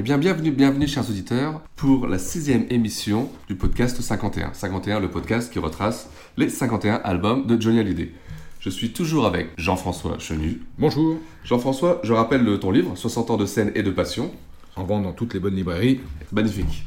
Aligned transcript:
Eh 0.00 0.02
bien, 0.02 0.16
bienvenue, 0.16 0.52
bienvenue, 0.52 0.86
chers 0.86 1.08
auditeurs, 1.10 1.60
pour 1.74 2.06
la 2.06 2.18
sixième 2.20 2.66
émission 2.70 3.28
du 3.48 3.56
podcast 3.56 4.00
51. 4.00 4.52
51, 4.54 5.00
le 5.00 5.10
podcast 5.10 5.52
qui 5.52 5.58
retrace 5.58 6.08
les 6.36 6.48
51 6.48 7.00
albums 7.02 7.46
de 7.46 7.60
Johnny 7.60 7.80
Hallyday. 7.80 8.12
Je 8.60 8.70
suis 8.70 8.92
toujours 8.92 9.26
avec 9.26 9.48
Jean-François 9.56 10.18
Chenu. 10.20 10.60
Bonjour, 10.78 11.16
Jean-François, 11.44 12.00
je 12.04 12.12
rappelle 12.12 12.44
le- 12.44 12.60
ton 12.60 12.70
livre, 12.70 12.94
60 12.96 13.30
ans 13.30 13.36
de 13.36 13.46
scène 13.46 13.72
et 13.74 13.82
de 13.82 13.90
passion. 13.90 14.30
en 14.76 14.84
vente 14.84 15.02
dans 15.02 15.12
toutes 15.12 15.34
les 15.34 15.40
bonnes 15.40 15.56
librairies. 15.56 15.98
Magnifique. 16.30 16.84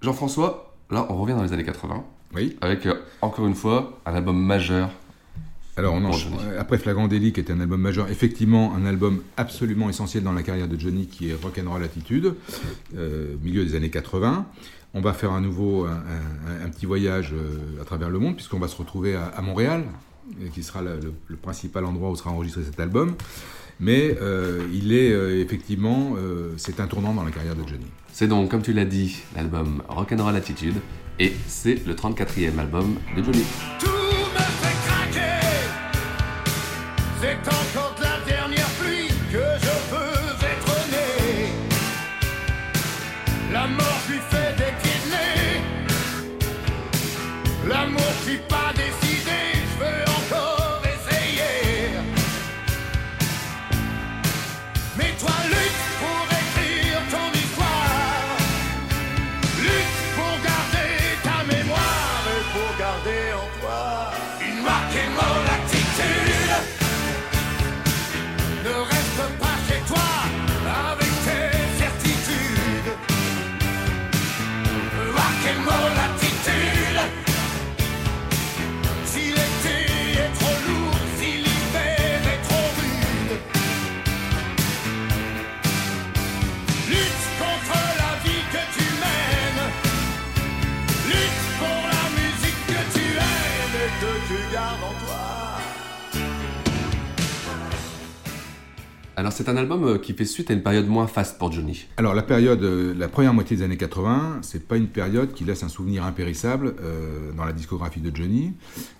Jean-François, 0.00 0.74
là, 0.90 1.06
on 1.10 1.16
revient 1.20 1.34
dans 1.34 1.42
les 1.42 1.52
années 1.52 1.62
80, 1.64 2.02
Oui. 2.34 2.56
avec, 2.62 2.86
euh, 2.86 2.94
encore 3.20 3.46
une 3.46 3.54
fois, 3.54 4.00
un 4.06 4.14
album 4.14 4.38
majeur. 4.42 4.88
Alors, 5.78 5.94
on 5.94 6.04
après 6.58 6.76
Flagrant 6.78 7.06
Délit, 7.08 7.32
qui 7.32 7.40
est 7.40 7.50
un 7.50 7.60
album 7.60 7.80
majeur, 7.80 8.08
effectivement, 8.10 8.74
un 8.74 8.84
album 8.84 9.22
absolument 9.36 9.88
essentiel 9.88 10.22
dans 10.24 10.32
la 10.32 10.42
carrière 10.42 10.66
de 10.68 10.78
Johnny, 10.78 11.06
qui 11.06 11.30
est 11.30 11.34
Rock'n'Roll 11.40 11.84
Attitude, 11.84 12.34
euh, 12.96 13.34
milieu 13.42 13.64
des 13.64 13.74
années 13.76 13.90
80. 13.90 14.46
On 14.94 15.00
va 15.00 15.12
faire 15.12 15.32
à 15.32 15.40
nouveau 15.40 15.84
un, 15.84 15.90
un- 15.92 16.66
un 16.66 16.68
petit 16.70 16.86
voyage 16.86 17.32
euh, 17.32 17.80
à 17.80 17.84
travers 17.84 18.10
le 18.10 18.18
monde, 18.18 18.34
puisqu'on 18.34 18.58
va 18.58 18.68
se 18.68 18.76
retrouver 18.76 19.14
à, 19.14 19.26
à 19.26 19.40
Montréal, 19.42 19.84
qui 20.52 20.62
sera 20.62 20.82
le, 20.82 20.98
le- 21.00 21.12
le 21.28 21.36
principal 21.36 21.84
endroit 21.84 22.10
où 22.10 22.16
sera 22.16 22.30
enregistré 22.30 22.62
cet 22.64 22.80
album. 22.80 23.14
Mais 23.80 24.16
euh, 24.20 24.66
il 24.72 24.92
est 24.92 25.12
euh, 25.12 25.40
effectivement, 25.40 26.14
euh, 26.18 26.54
c'est 26.56 26.80
un 26.80 26.86
tournant 26.88 27.14
dans 27.14 27.22
la 27.22 27.30
carrière 27.30 27.54
de 27.54 27.62
Johnny. 27.68 27.86
C'est 28.12 28.26
donc, 28.26 28.50
comme 28.50 28.62
tu 28.62 28.72
l'as 28.72 28.84
dit, 28.84 29.18
l'album 29.36 29.82
Rock'n'Roll 29.88 30.34
Attitude, 30.34 30.74
et 31.20 31.32
c'est 31.46 31.86
le 31.86 31.94
34e 31.94 32.58
album 32.58 32.96
de 33.16 33.22
Johnny. 33.22 33.44
C'est 37.20 37.57
c'est 99.38 99.48
un 99.48 99.56
album 99.56 99.84
euh, 99.84 99.98
qui 99.98 100.14
fait 100.14 100.24
suite 100.24 100.50
à 100.50 100.54
une 100.54 100.64
période 100.64 100.88
moins 100.88 101.06
faste 101.06 101.38
pour 101.38 101.52
Johnny. 101.52 101.86
Alors 101.96 102.12
la 102.12 102.24
période, 102.24 102.60
euh, 102.64 102.92
la 102.98 103.06
première 103.06 103.32
moitié 103.32 103.56
des 103.56 103.62
années 103.62 103.76
80, 103.76 104.40
c'est 104.42 104.66
pas 104.66 104.76
une 104.76 104.88
période 104.88 105.32
qui 105.32 105.44
laisse 105.44 105.62
un 105.62 105.68
souvenir 105.68 106.04
impérissable 106.04 106.74
euh, 106.80 107.30
dans 107.34 107.44
la 107.44 107.52
discographie 107.52 108.00
de 108.00 108.14
Johnny. 108.14 108.52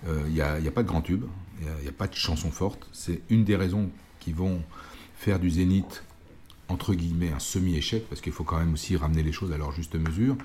Il 0.07 0.33
n'y 0.33 0.41
a, 0.41 0.71
pas 0.73 0.85
de 0.85 0.89
grand 0.89 1.01
tube, 1.01 1.25
il 1.61 1.83
n'y 1.83 1.89
a, 1.89 1.93
pas 1.93 2.07
de 2.07 2.15
chansons 2.15 2.53
fortes. 2.53 2.87
C'est 2.93 3.21
une 3.31 3.43
des 3.43 3.57
raisons 3.57 3.91
qui 4.21 4.33
vont 4.33 4.63
faire 5.17 5.41
du 5.41 5.51
Zénith 5.51 6.05
entre 6.69 6.95
guillemets 6.95 7.33
un 7.35 7.41
semi-échec, 7.41 8.09
parce 8.09 8.21
qu'il 8.21 8.33
faut 8.33 8.45
quand 8.45 8.59
même 8.59 8.75
aussi 8.75 8.95
ramener 8.97 9.25
les 9.25 9.33
choses 9.33 9.51
à 9.53 9.59
leur 9.59 9.73
juste 9.73 9.97
mesure. 9.97 10.37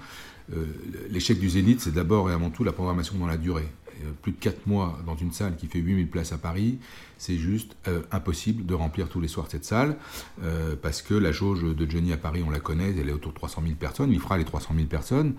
L'échec 1.10 1.38
du 1.38 1.50
Zénith, 1.50 1.82
c'est 1.82 1.94
d'abord 1.94 2.32
et 2.32 2.34
avant 2.34 2.50
tout 2.50 2.64
la 2.64 2.72
programmation 2.72 3.16
dans 3.18 3.28
la 3.28 3.38
durée. 3.38 3.68
Euh, 4.02 4.12
plus 4.22 4.32
de 4.32 4.38
4 4.38 4.68
mois 4.68 5.00
dans 5.06 5.16
une 5.16 5.32
salle 5.32 5.56
qui 5.56 5.68
fait 5.68 5.80
8000 5.80 6.08
places 6.08 6.32
à 6.32 6.38
Paris, 6.38 6.78
c'est 7.18 7.38
juste 7.38 7.76
euh, 7.88 8.02
impossible 8.12 8.66
de 8.66 8.74
remplir 8.74 9.10
tous 9.10 9.20
les 9.20 9.28
soirs 9.28 9.48
cette 9.50 9.66
salle, 9.66 9.98
euh, 10.44 10.76
parce 10.82 11.02
que 11.02 11.14
la 11.14 11.32
jauge 11.32 11.64
de 11.64 11.90
Johnny 11.90 12.14
à 12.14 12.18
Paris, 12.18 12.44
on 12.46 12.50
la 12.50 12.60
connaît, 12.60 12.94
elle 12.98 13.10
est 13.10 13.14
autour 13.14 13.32
de 13.32 13.38
300 13.38 13.62
000 13.64 13.76
personnes, 13.76 14.12
il 14.12 14.20
fera 14.20 14.38
les 14.38 14.46
300 14.46 14.74
000 14.76 14.88
personnes, 14.88 15.36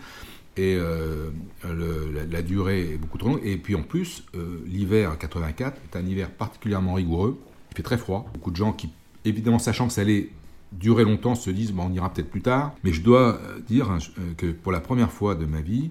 et 0.56 0.78
la, 2.30 2.42
durée 2.42 2.92
est 2.92 2.96
beaucoup 2.96 3.18
trop 3.18 3.30
longue. 3.30 3.40
Et 3.42 3.56
puis 3.56 3.74
en 3.74 3.82
plus, 3.82 4.24
l'hiver 4.66 5.10
à 5.10 5.16
84 5.16 5.80
est 5.82 5.96
un 5.96 6.06
hiver 6.06 6.30
particulièrement 6.30 6.94
rigoureux, 6.94 7.40
il 7.72 7.76
fait 7.76 7.82
très 7.82 7.98
froid, 7.98 8.30
beaucoup 8.32 8.52
de 8.52 8.56
gens 8.56 8.72
qui, 8.72 8.90
évidemment 9.24 9.58
sachant 9.58 9.88
que 9.88 9.92
ça 9.92 10.02
allait 10.02 10.30
durer 10.70 11.02
longtemps, 11.02 11.34
se 11.34 11.50
disent 11.50 11.72
bon, 11.72 11.88
on 11.90 11.92
ira 11.92 12.12
peut-être 12.12 12.30
plus 12.30 12.42
tard, 12.42 12.72
mais 12.84 12.92
je 12.92 13.02
dois 13.02 13.40
dire 13.66 13.98
que 14.36 14.52
pour 14.52 14.70
la 14.70 14.80
première 14.80 15.10
fois 15.10 15.34
de 15.34 15.44
ma 15.44 15.60
vie, 15.60 15.90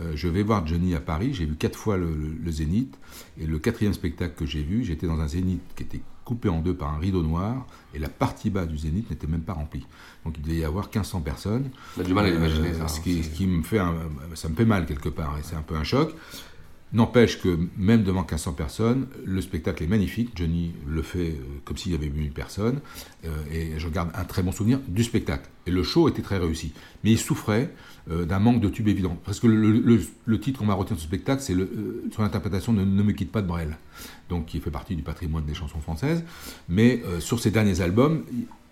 euh, 0.00 0.12
je 0.14 0.28
vais 0.28 0.42
voir 0.42 0.66
Johnny 0.66 0.94
à 0.94 1.00
Paris. 1.00 1.34
J'ai 1.34 1.44
vu 1.46 1.54
quatre 1.56 1.78
fois 1.78 1.96
le, 1.96 2.06
le- 2.06 2.36
le 2.42 2.50
Zénith. 2.50 2.96
Et 3.38 3.46
le 3.46 3.58
quatrième 3.58 3.92
spectacle 3.92 4.34
que 4.36 4.46
j'ai 4.46 4.62
vu, 4.62 4.84
j'étais 4.84 5.06
dans 5.06 5.20
un 5.20 5.28
Zénith 5.28 5.62
qui 5.76 5.82
était 5.84 6.00
coupé 6.24 6.48
en 6.48 6.60
deux 6.60 6.74
par 6.74 6.92
un 6.94 6.98
rideau 6.98 7.22
noir. 7.22 7.66
Et 7.94 7.98
la 7.98 8.08
partie 8.08 8.50
bas 8.50 8.66
du 8.66 8.76
Zénith 8.78 9.10
n'était 9.10 9.26
même 9.26 9.42
pas 9.42 9.52
remplie. 9.52 9.86
Donc 10.24 10.34
il 10.38 10.42
devait 10.42 10.56
y 10.58 10.64
avoir 10.64 10.86
1500 10.86 11.20
personnes. 11.20 11.70
On 11.96 12.00
a 12.00 12.04
du 12.04 12.14
mal 12.14 12.26
à 12.26 12.30
l'imaginer, 12.30 12.72
ça, 12.74 12.88
Ce 12.88 13.00
qui, 13.00 13.22
ce 13.22 13.28
qui 13.30 13.46
me 13.46 13.62
fait 13.62 13.78
un- 13.78 13.94
ça 14.34 14.48
me 14.48 14.54
fait 14.54 14.64
mal 14.64 14.86
quelque 14.86 15.08
part. 15.10 15.36
Et 15.38 15.42
c'est 15.42 15.56
un 15.56 15.62
peu 15.62 15.76
un 15.76 15.84
choc. 15.84 16.14
N'empêche 16.94 17.40
que 17.40 17.58
même 17.76 18.04
devant 18.04 18.20
1500 18.20 18.52
personnes, 18.52 19.06
le 19.24 19.40
spectacle 19.40 19.82
est 19.82 19.88
magnifique. 19.88 20.30
Johnny 20.36 20.72
le 20.86 21.02
fait 21.02 21.30
euh, 21.30 21.60
comme 21.64 21.76
s'il 21.76 21.90
y 21.90 21.94
avait 21.96 22.08
1000 22.08 22.30
personnes. 22.30 22.78
euh, 23.24 23.30
et 23.52 23.72
je 23.78 23.88
garde 23.88 24.10
un 24.14 24.22
très 24.22 24.44
bon 24.44 24.52
souvenir 24.52 24.78
du 24.86 25.02
spectacle. 25.02 25.50
Et 25.66 25.72
le 25.72 25.82
show 25.82 26.08
était 26.08 26.22
très 26.22 26.38
réussi. 26.38 26.72
Mais 27.02 27.10
il 27.10 27.18
souffrait 27.18 27.74
euh, 28.12 28.24
d'un 28.24 28.38
manque 28.38 28.60
de 28.60 28.68
tube 28.68 28.86
évident. 28.86 29.18
Parce 29.24 29.40
que 29.40 29.48
le, 29.48 30.40
titre 30.40 30.60
qu'on 30.60 30.66
va 30.66 30.74
retenir 30.74 30.94
de 30.94 31.00
ce 31.00 31.08
spectacle, 31.08 31.42
c'est 31.42 31.56
son 32.14 32.22
interprétation 32.22 32.72
de 32.72 32.84
Ne 32.84 33.02
me 33.02 33.10
quitte 33.10 33.32
pas 33.32 33.42
de 33.42 33.48
Brel. 33.48 33.76
Donc 34.28 34.46
qui 34.46 34.60
fait 34.60 34.70
partie 34.70 34.94
du 34.94 35.02
patrimoine 35.02 35.44
des 35.44 35.54
chansons 35.54 35.80
françaises. 35.80 36.22
Mais 36.68 37.02
sur 37.18 37.40
ses 37.40 37.50
derniers 37.50 37.80
albums, 37.80 38.22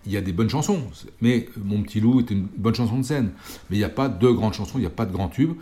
il 0.05 0.11
y 0.11 0.17
a 0.17 0.21
des 0.21 0.33
bonnes 0.33 0.49
chansons. 0.49 0.81
Mais 1.21 1.49
Mon 1.61 1.81
petit 1.81 1.99
loup 1.99 2.21
était 2.21 2.33
une 2.33 2.47
bonne 2.57 2.75
chanson 2.75 2.99
de 2.99 3.03
scène. 3.03 3.31
Mais 3.69 3.75
il 3.75 3.79
n'y 3.79 3.85
a 3.85 3.89
pas 3.89 4.09
de 4.09 4.29
grandes 4.29 4.53
chansons, 4.53 4.77
il 4.77 4.81
n'y 4.81 4.87
a 4.87 4.91
pas 4.91 5.05
de 5.05 5.11
grands 5.11 5.29
tubes. 5.29 5.53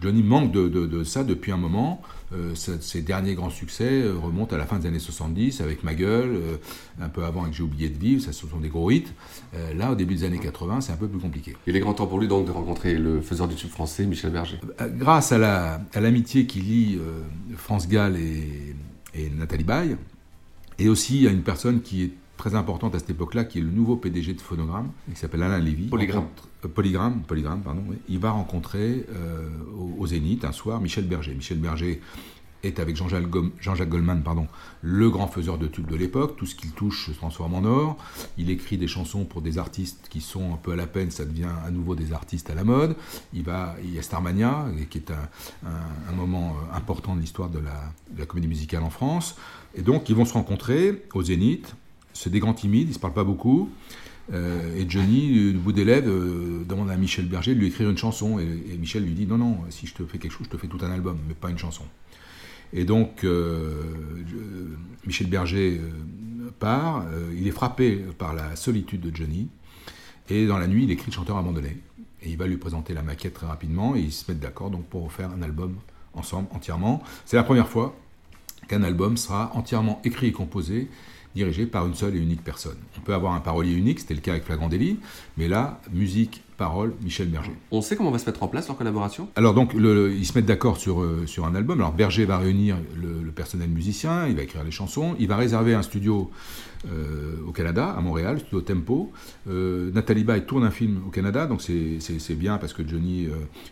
Johnny 0.00 0.22
manque 0.22 0.52
de, 0.52 0.68
de- 0.68 0.86
de 0.86 1.04
ça 1.04 1.24
depuis 1.24 1.52
un 1.52 1.56
moment. 1.56 2.00
Euh, 2.32 2.54
ses 2.54 3.02
derniers 3.02 3.34
grands 3.34 3.50
succès 3.50 4.02
euh, 4.02 4.14
remontent 4.16 4.54
à 4.54 4.58
la 4.58 4.64
fin 4.66 4.78
des 4.78 4.86
années 4.86 5.00
70 5.00 5.60
avec 5.60 5.82
Ma 5.82 5.94
gueule, 5.94 6.30
euh, 6.36 6.56
un 7.00 7.08
peu 7.08 7.24
avant 7.24 7.42
avec 7.42 7.54
J'ai 7.54 7.62
oublié 7.64 7.88
de 7.88 7.98
vivre, 7.98 8.22
ça 8.22 8.32
ce 8.32 8.46
sont 8.46 8.60
des 8.60 8.68
gros 8.68 8.90
hits. 8.90 9.04
Euh, 9.54 9.74
là, 9.74 9.90
au 9.92 9.94
début 9.96 10.14
des 10.14 10.24
années 10.24 10.38
80, 10.38 10.80
c'est 10.82 10.92
un 10.92 10.96
peu 10.96 11.08
plus 11.08 11.18
compliqué. 11.18 11.56
Il 11.66 11.74
est 11.76 11.80
grand 11.80 11.94
temps 11.94 12.06
pour 12.06 12.20
lui 12.20 12.28
donc 12.28 12.46
de 12.46 12.52
rencontrer 12.52 12.94
le 12.94 13.20
faiseur 13.20 13.48
du 13.48 13.56
tube 13.56 13.70
français, 13.70 14.06
Michel 14.06 14.30
Berger. 14.30 14.58
Euh, 14.80 14.88
Grâce 14.96 15.32
à 15.32 15.38
la- 15.38 15.80
à 15.92 16.00
l'amitié 16.00 16.46
qui 16.46 16.60
lie 16.60 16.98
France 17.56 17.88
Gall 17.88 18.16
et, 18.16 18.74
et 19.14 19.28
Nathalie 19.30 19.64
Baye, 19.64 19.96
et 20.78 20.88
aussi 20.88 21.26
à 21.26 21.30
une 21.30 21.42
personne 21.42 21.82
qui 21.82 22.04
est 22.04 22.10
très 22.40 22.54
importante 22.54 22.94
à 22.94 22.98
cette 22.98 23.10
époque-là, 23.10 23.44
qui 23.44 23.58
est 23.58 23.62
le 23.62 23.70
nouveau 23.70 23.96
PDG 23.96 24.32
de 24.32 24.40
Phonogramme, 24.40 24.88
qui 25.12 25.18
s'appelle 25.20 25.42
Alain 25.42 25.58
Lévy. 25.58 25.88
Polygram. 25.88 26.22
Rencontre- 26.24 26.48
euh, 26.64 26.68
Polygram, 26.68 27.20
Polygram, 27.26 27.60
pardon. 27.60 27.82
oui. 27.88 27.96
Il 28.08 28.18
va 28.18 28.30
rencontrer 28.30 29.04
euh, 29.12 29.48
au, 29.78 30.02
au 30.02 30.06
Zénith 30.06 30.44
un 30.46 30.52
soir 30.52 30.80
Michel 30.80 31.04
Berger. 31.06 31.34
Michel 31.34 31.58
Berger 31.58 32.00
est 32.62 32.78
avec 32.78 32.94
Jean-Jacques 32.96 33.88
Goldman, 33.88 34.22
pardon, 34.22 34.46
le 34.82 35.08
grand 35.10 35.28
faiseur 35.28 35.56
de 35.58 35.66
tubes 35.66 35.86
de 35.90 35.96
l'époque. 35.96 36.36
Tout 36.36 36.44
ce 36.46 36.54
qu'il 36.54 36.70
touche 36.72 37.06
se 37.06 37.12
transforme 37.12 37.54
en 37.54 37.64
or. 37.64 37.96
Il 38.38 38.50
écrit 38.50 38.76
des 38.78 38.86
chansons 38.88 39.24
pour 39.24 39.40
des 39.42 39.56
artistes 39.58 40.08
qui 40.10 40.20
sont 40.20 40.52
un 40.54 40.56
peu 40.56 40.72
à 40.72 40.76
la 40.76 40.86
peine, 40.86 41.10
ça 41.10 41.24
devient 41.24 41.48
à 41.66 41.70
nouveau 41.70 41.94
des 41.94 42.12
artistes 42.12 42.48
à 42.50 42.54
la 42.54 42.64
mode. 42.64 42.96
Il, 43.32 43.44
va, 43.44 43.76
il 43.82 43.94
y 43.94 43.98
a 43.98 44.02
Starmania, 44.02 44.66
qui 44.90 44.98
est 44.98 45.10
un, 45.10 45.68
un- 45.68 46.10
un 46.10 46.12
moment 46.14 46.54
euh, 46.72 46.76
important 46.76 47.16
de 47.16 47.20
l'histoire 47.20 47.48
de 47.50 47.58
la, 47.60 47.92
de 48.14 48.18
la 48.18 48.26
comédie 48.26 48.48
musicale 48.48 48.82
en 48.82 48.90
France. 48.90 49.36
Et 49.74 49.82
donc, 49.82 50.08
ils 50.10 50.14
vont 50.16 50.24
se 50.26 50.34
rencontrer 50.34 51.04
au 51.14 51.22
Zénith. 51.22 51.74
C'est 52.12 52.30
des 52.30 52.40
grands 52.40 52.54
timides, 52.54 52.88
ils 52.88 52.90
ne 52.90 52.94
se 52.94 52.98
parlent 52.98 53.14
pas 53.14 53.24
beaucoup. 53.24 53.70
Euh, 54.32 54.76
et 54.76 54.88
Johnny, 54.88 55.52
du 55.52 55.58
bout 55.58 55.72
des 55.72 55.84
lèvres, 55.84 56.08
euh, 56.08 56.64
demande 56.68 56.90
à 56.90 56.96
Michel 56.96 57.26
Berger 57.26 57.54
de 57.54 57.60
lui 57.60 57.68
écrire 57.68 57.90
une 57.90 57.98
chanson. 57.98 58.38
Et, 58.38 58.76
Michel 58.78 59.04
lui 59.04 59.12
dit 59.12 59.26
Non, 59.26 59.38
non, 59.38 59.58
si 59.70 59.86
je 59.86 59.94
te 59.94 60.04
fais 60.04 60.18
quelque 60.18 60.32
chose, 60.32 60.46
je 60.46 60.50
te 60.50 60.56
fais 60.56 60.68
tout 60.68 60.78
un 60.82 60.90
album, 60.90 61.18
mais 61.26 61.34
pas 61.34 61.50
une 61.50 61.58
chanson. 61.58 61.84
Et 62.72 62.84
donc, 62.84 63.24
euh, 63.24 63.82
Michel 65.06 65.28
Berger 65.28 65.80
euh, 65.82 66.50
part. 66.58 67.04
euh, 67.08 67.32
il 67.36 67.46
est 67.46 67.52
frappé 67.52 67.96
par 68.18 68.34
la 68.34 68.54
solitude 68.56 69.00
de 69.00 69.14
Johnny. 69.14 69.48
Et 70.28 70.46
dans 70.46 70.58
la 70.58 70.68
nuit, 70.68 70.84
il 70.84 70.90
écrit 70.90 71.10
Chanteur 71.10 71.36
abandonné. 71.36 71.78
Et 72.22 72.30
il 72.30 72.36
va 72.36 72.46
lui 72.46 72.58
présenter 72.58 72.94
la 72.94 73.02
maquette 73.02 73.34
très 73.34 73.46
rapidement. 73.46 73.96
Et 73.96 74.00
ils 74.00 74.12
se 74.12 74.30
mettent 74.30 74.40
d'accord 74.40 74.70
donc 74.70 74.84
pour 74.84 75.12
faire 75.12 75.30
un 75.30 75.42
album 75.42 75.76
ensemble, 76.14 76.48
entièrement. 76.52 77.02
C'est 77.24 77.36
la 77.36 77.42
première 77.42 77.68
fois 77.68 77.96
qu'un 78.68 78.84
album 78.84 79.16
sera 79.16 79.50
entièrement 79.56 80.00
écrit 80.04 80.28
et 80.28 80.32
composé, 80.32 80.88
dirigé 81.34 81.66
par 81.66 81.86
une 81.86 81.94
seule 81.94 82.16
et 82.16 82.18
unique 82.18 82.42
personne. 82.42 82.76
On 82.98 83.00
peut 83.02 83.14
avoir 83.14 83.34
un 83.34 83.40
parolier 83.40 83.72
unique, 83.72 84.00
c'était 84.00 84.14
le 84.14 84.20
cas 84.20 84.32
avec 84.32 84.44
Flagrant 84.44 84.68
Délit, 84.68 84.98
mais 85.36 85.46
là, 85.48 85.80
musique, 85.92 86.42
parole, 86.56 86.92
Michel 87.02 87.28
Berger. 87.28 87.52
On 87.70 87.80
sait 87.80 87.96
comment 87.96 88.10
va 88.10 88.18
se 88.18 88.26
mettre 88.26 88.42
en 88.42 88.48
place 88.48 88.68
leur 88.68 88.76
collaboration? 88.76 89.28
Alors 89.36 89.54
donc, 89.54 89.72
le- 89.72 90.12
ils 90.12 90.26
se 90.26 90.36
mettent 90.36 90.46
d'accord 90.46 90.76
sur, 90.76 91.00
euh, 91.00 91.22
sur 91.26 91.46
un 91.46 91.54
album. 91.54 91.78
Alors 91.80 91.92
Berger 91.92 92.26
va 92.26 92.36
réunir 92.36 92.76
le, 93.00 93.22
le 93.22 93.30
personnel 93.32 93.70
musicien, 93.70 94.26
il 94.26 94.36
va 94.36 94.42
écrire 94.42 94.62
les 94.64 94.70
chansons, 94.70 95.14
il 95.18 95.26
va 95.28 95.36
réserver 95.36 95.72
un 95.72 95.82
studio 95.82 96.30
euh, 96.90 97.36
au 97.46 97.52
Canada, 97.52 97.90
à 97.96 98.00
Montréal, 98.00 98.34
le 98.34 98.40
studio 98.40 98.60
Tempo. 98.60 99.12
Euh, 99.48 99.90
Nathalie 99.92 100.24
Baye 100.24 100.44
tourne 100.44 100.64
un 100.64 100.70
film 100.70 101.00
au 101.06 101.10
Canada, 101.10 101.46
donc 101.46 101.62
c'est- 101.62 101.98
bien 102.34 102.58
parce 102.58 102.72
que 102.72 102.86
Johnny 102.86 103.24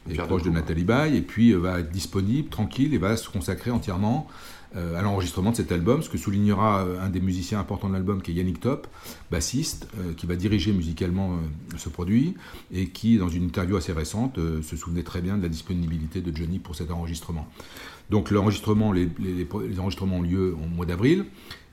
est 0.08 0.12
Pierre 0.12 0.26
proche 0.26 0.42
de. 0.42 0.50
Nathalie 0.50 0.84
Baye, 0.84 1.16
et 1.16 1.20
puis 1.22 1.52
va 1.52 1.80
être 1.80 1.90
disponible, 1.90 2.48
tranquille, 2.48 2.92
et 2.94 2.98
va 2.98 3.16
se 3.16 3.28
consacrer 3.28 3.70
entièrement 3.70 4.26
à 4.74 5.02
l'enregistrement 5.02 5.50
de 5.50 5.56
cet 5.56 5.72
album, 5.72 6.02
ce 6.02 6.08
que 6.10 6.18
soulignera 6.18 6.84
euh, 6.84 7.00
un 7.00 7.08
des 7.08 7.20
musiciens 7.20 7.58
importants 7.58 7.88
de 7.88 7.94
l'album, 7.94 8.20
qui 8.20 8.32
est 8.32 8.34
Yannick 8.34 8.60
Top, 8.60 8.86
bassiste, 9.30 9.88
euh, 9.98 10.12
qui 10.14 10.26
va 10.26 10.36
diriger 10.36 10.72
musicalement 10.72 11.32
euh, 11.32 11.76
ce 11.78 11.88
produit, 11.88 12.34
et 12.72 12.88
qui, 12.88 13.16
dans 13.18 13.28
une 13.28 13.44
interview 13.44 13.76
assez 13.76 13.92
récente, 13.92 14.38
euh, 14.38 14.62
se 14.62 14.76
souvenait 14.76 15.02
très 15.02 15.22
bien 15.22 15.38
de 15.38 15.42
la 15.42 15.48
disponibilité 15.48 16.20
de 16.20 16.36
Johnny 16.36 16.58
pour 16.58 16.76
cet 16.76 16.90
enregistrement. 16.90 17.46
Donc 18.10 18.30
l'enregistrement, 18.30 18.92
les, 18.92 19.08
enregistrements 19.78 20.16
ont 20.18 20.22
lieu 20.22 20.54
au 20.54 20.66
mois 20.68 20.86
d'avril. 20.86 21.24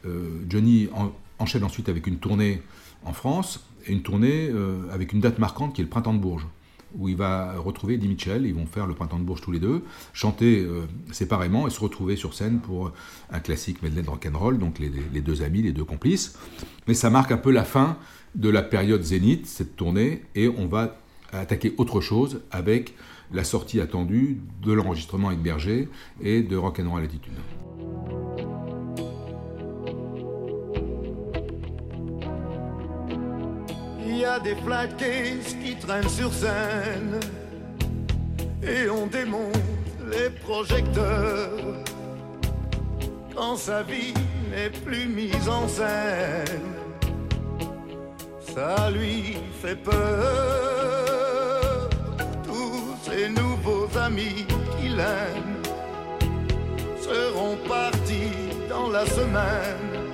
Euh, 0.06 0.40
Johnny 0.50 0.88
en- 0.94 1.12
enchaîne 1.40 1.64
ensuite 1.64 1.90
avec 1.90 2.08
une 2.08 2.18
tournée 2.18 2.62
en 3.04 3.14
France, 3.14 3.66
et 3.88 3.92
une 3.92 4.02
tournée 4.02 4.50
euh, 4.50 4.88
avec 4.92 5.14
une 5.14 5.20
date 5.20 5.38
marquante 5.38 5.76
qui 5.76 5.82
est 5.82 5.84
le 5.84 5.90
Printemps 5.90 6.14
de 6.14 6.20
Bourges 6.20 6.48
où 6.98 7.10
il 7.10 7.16
va 7.16 7.58
retrouver 7.58 7.96
Eddie 7.96 8.08
Mitchell, 8.08 8.46
ils 8.46 8.54
vont 8.54 8.66
faire 8.66 8.88
le 8.88 8.94
Printemps 8.94 9.20
de 9.20 9.24
Bourges 9.24 9.42
tous 9.42 9.52
les 9.52 9.60
deux, 9.60 9.84
chanter 10.14 10.60
euh, 10.60 10.86
séparément 11.12 11.68
et 11.68 11.70
se 11.70 11.80
retrouver 11.80 12.16
sur 12.16 12.34
scène 12.34 12.60
pour 12.60 12.92
un 13.32 13.40
classique 13.40 13.82
medley 13.82 14.04
rock'n'roll, 14.08 14.58
donc 14.58 14.80
les, 14.80 14.92
les 15.14 15.22
deux 15.22 15.42
amis, 15.42 15.62
les 15.62 15.74
deux 15.74 15.86
complices. 15.86 16.38
Mais 16.88 16.94
ça 16.94 17.10
marque 17.10 17.32
un 17.32 17.38
peu 17.38 17.52
la 17.52 17.64
fin 17.64 17.98
de 18.36 18.50
la 18.50 18.62
période 18.62 19.02
zénith, 19.02 19.46
cette 19.46 19.76
tournée, 19.76 20.24
et 20.36 20.48
on 20.48 20.68
va 20.68 20.98
attaquer 21.32 21.74
autre 21.78 22.02
chose 22.02 22.42
avec 22.52 22.94
la 23.34 23.44
sortie 23.44 23.82
attendue 23.82 24.40
de 24.64 24.74
l'enregistrement 24.74 25.30
avec 25.30 25.42
Berger 25.42 25.90
et 26.22 26.42
de 26.42 26.56
Rock'n'Roll 26.56 27.04
Attitude. 27.04 27.34
Y 34.26 34.28
a 34.28 34.40
des 34.40 34.56
flat 34.56 34.88
qui 34.88 35.76
traînent 35.76 36.10
sur 36.10 36.34
scène 36.34 37.20
et 38.64 38.90
on 38.90 39.06
démonte 39.06 39.56
les 40.12 40.30
projecteurs 40.32 41.50
quand 43.36 43.56
sa 43.56 43.84
vie 43.84 44.16
n'est 44.50 44.72
plus 44.72 45.06
mise 45.08 45.48
en 45.48 45.68
scène. 45.68 46.66
Ça 48.54 48.90
lui 48.90 49.38
fait 49.62 49.76
peur. 49.76 50.30
Tous 52.44 52.96
ses 53.08 53.30
nouveaux 53.30 53.90
amis 54.08 54.48
qu'il 54.80 55.00
aime 55.00 55.62
seront 57.00 57.58
partis 57.68 58.34
dans 58.70 58.90
la 58.90 59.06
semaine 59.06 60.05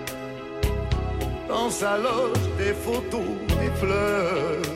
dans 1.61 1.69
sa 1.69 1.97
loge 1.97 2.47
des 2.57 2.73
photos, 2.85 3.33
des 3.59 3.71
fleurs, 3.81 4.67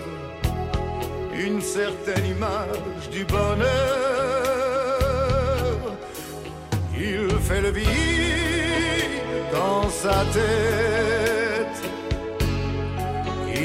une 1.45 1.61
certaine 1.61 2.25
image 2.35 3.09
du 3.11 3.23
bonheur. 3.25 3.65
Il 7.07 7.27
fait 7.47 7.61
le 7.61 7.71
vide 7.71 9.23
dans 9.51 9.89
sa 9.89 10.17
tête, 10.37 11.79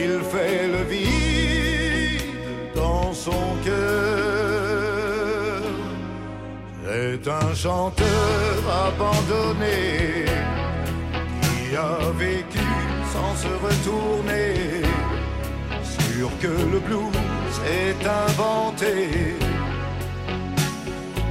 il 0.03 0.13
fait 0.33 0.63
le 0.75 0.83
vide 0.95 2.23
dans 2.75 3.13
son 3.13 3.45
cœur. 3.67 4.41
C'est 6.87 7.25
un 7.29 7.55
chanteur 7.55 8.59
abandonné 8.87 10.25
qui 11.71 11.77
a 11.77 11.99
vécu 12.19 12.50
se 13.43 13.53
retourner. 13.67 14.55
Sûr 15.99 16.31
que 16.43 16.55
le 16.73 16.79
blues 16.87 17.57
est 17.83 18.03
inventé. 18.27 18.95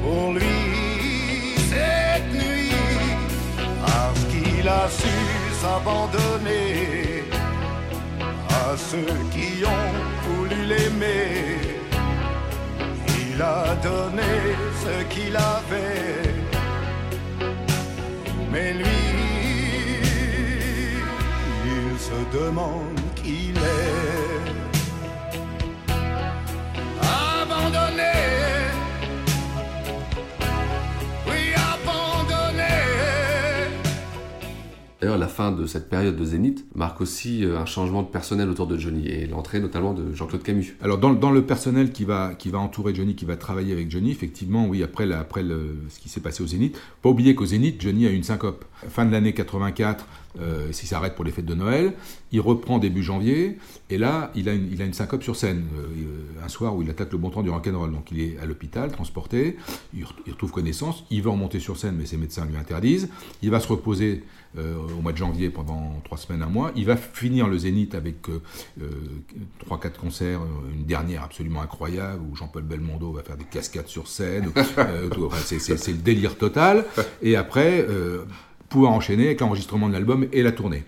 Pour 0.01 0.33
lui, 0.37 0.61
cette 1.71 2.29
nuit, 2.41 2.73
parce 3.85 4.23
qu'il 4.31 4.67
a 4.81 4.85
su 4.99 5.15
s'abandonner 5.61 7.23
à 8.63 8.67
ceux 8.89 9.15
qui 9.33 9.49
ont 9.77 9.93
voulu 10.25 10.59
l'aimer. 10.71 11.59
Il 13.21 13.41
a 13.41 13.75
donné 13.89 14.31
ce 14.83 14.93
qu'il 15.13 15.35
avait. 15.35 16.28
Se 22.49 22.51
demande 22.51 22.99
qui 23.15 23.49
il 23.49 23.57
est. 23.57 24.39
Abandonné, 27.01 28.03
oui, 31.27 31.53
abandonné. 31.55 32.63
D'ailleurs, 35.01 35.17
la 35.17 35.27
fin 35.27 35.51
de 35.51 35.65
cette 35.65 35.89
période 35.89 36.15
de 36.17 36.25
Zénith 36.25 36.65
marque 36.75 36.99
aussi 37.01 37.45
euh, 37.45 37.57
un 37.59 37.65
changement 37.65 38.01
de 38.03 38.07
personnel 38.09 38.49
autour 38.49 38.67
de 38.67 38.77
Johnny 38.77 39.07
et 39.07 39.27
l'entrée 39.27 39.59
notamment 39.59 39.93
de 39.93 40.13
Jean-Claude 40.13 40.43
Camus. 40.43 40.75
Alors 40.81 40.97
dans, 40.97 41.13
dans 41.13 41.31
le 41.31 41.43
personnel 41.45 41.91
qui 41.91 42.03
va, 42.03 42.33
qui 42.33 42.49
va 42.49 42.59
entourer 42.59 42.93
Johnny, 42.93 43.15
qui 43.15 43.25
va 43.25 43.37
travailler 43.37 43.71
avec 43.73 43.89
Johnny, 43.89 44.11
effectivement, 44.11 44.65
oui, 44.67 44.83
après, 44.83 45.05
la- 45.05 45.19
après 45.19 45.43
le- 45.43 45.77
ce 45.89 45.99
qui 45.99 46.09
s'est 46.09 46.19
passé 46.21 46.43
au 46.43 46.47
Zénith, 46.47 46.77
pas 47.01 47.09
oublier 47.09 47.33
qu'au 47.35 47.45
Zénith, 47.45 47.81
Johnny 47.81 48.07
a 48.07 48.09
eu 48.11 48.15
une 48.15 48.23
syncope. 48.23 48.65
Fin 48.89 49.05
de 49.05 49.11
l'année 49.11 49.33
84, 49.33 50.05
euh, 50.39 50.71
s'il 50.71 50.87
s'arrête 50.87 51.15
pour 51.15 51.25
les 51.25 51.31
fêtes 51.31 51.45
de 51.45 51.55
Noël, 51.55 51.93
il 52.31 52.41
reprend 52.41 52.77
début 52.77 53.03
janvier, 53.03 53.57
et 53.89 53.97
là, 53.97 54.31
il 54.35 54.47
a 54.49 54.53
une, 54.53 54.71
il 54.71 54.81
a 54.81 54.85
une 54.85 54.93
syncope 54.93 55.23
sur 55.23 55.35
scène, 55.35 55.65
euh, 55.77 56.43
un 56.45 56.47
soir 56.47 56.75
où 56.75 56.81
il 56.83 56.89
attaque 56.89 57.11
le 57.11 57.17
bon 57.17 57.29
temps 57.29 57.41
du 57.43 57.49
rock'n'roll. 57.49 57.91
Donc 57.91 58.11
il 58.11 58.19
est 58.21 58.37
à 58.39 58.45
l'hôpital, 58.45 58.91
transporté, 58.91 59.57
il, 59.95 60.03
re- 60.03 60.13
il 60.27 60.33
retrouve 60.33 60.51
connaissance, 60.51 61.03
il 61.09 61.21
veut 61.21 61.29
remonter 61.29 61.59
sur 61.59 61.77
scène, 61.77 61.95
mais 61.97 62.05
ses 62.05 62.17
médecins 62.17 62.45
lui 62.45 62.57
interdisent. 62.57 63.09
Il 63.41 63.49
va 63.51 63.59
se 63.59 63.67
reposer 63.67 64.23
euh, 64.57 64.75
au 64.97 65.01
mois 65.01 65.11
de 65.11 65.17
janvier 65.17 65.49
pendant 65.49 65.99
trois 66.03 66.17
semaines, 66.17 66.41
un 66.41 66.47
mois. 66.49 66.71
Il 66.75 66.85
va 66.85 66.95
finir 66.97 67.47
le 67.47 67.57
Zénith 67.57 67.93
avec 67.95 68.29
euh, 68.29 68.39
trois, 69.59 69.79
quatre 69.79 69.99
concerts, 69.99 70.41
une 70.75 70.85
dernière 70.85 71.23
absolument 71.23 71.61
incroyable 71.61 72.21
où 72.31 72.35
Jean-Paul 72.35 72.63
Belmondo 72.63 73.11
va 73.11 73.23
faire 73.23 73.37
des 73.37 73.45
cascades 73.45 73.87
sur 73.87 74.07
scène. 74.07 74.51
Enfin, 75.29 75.37
c'est 75.43 75.87
le 75.91 75.97
délire 75.97 76.37
total. 76.37 76.85
Et 77.21 77.35
après, 77.35 77.85
pouvoir 78.69 78.91
enchaîner 78.93 79.25
avec 79.25 79.41
l'enregistrement 79.41 79.87
de 79.87 79.93
l'album 79.93 80.27
et 80.31 80.43
la 80.43 80.51
tournée. 80.51 80.83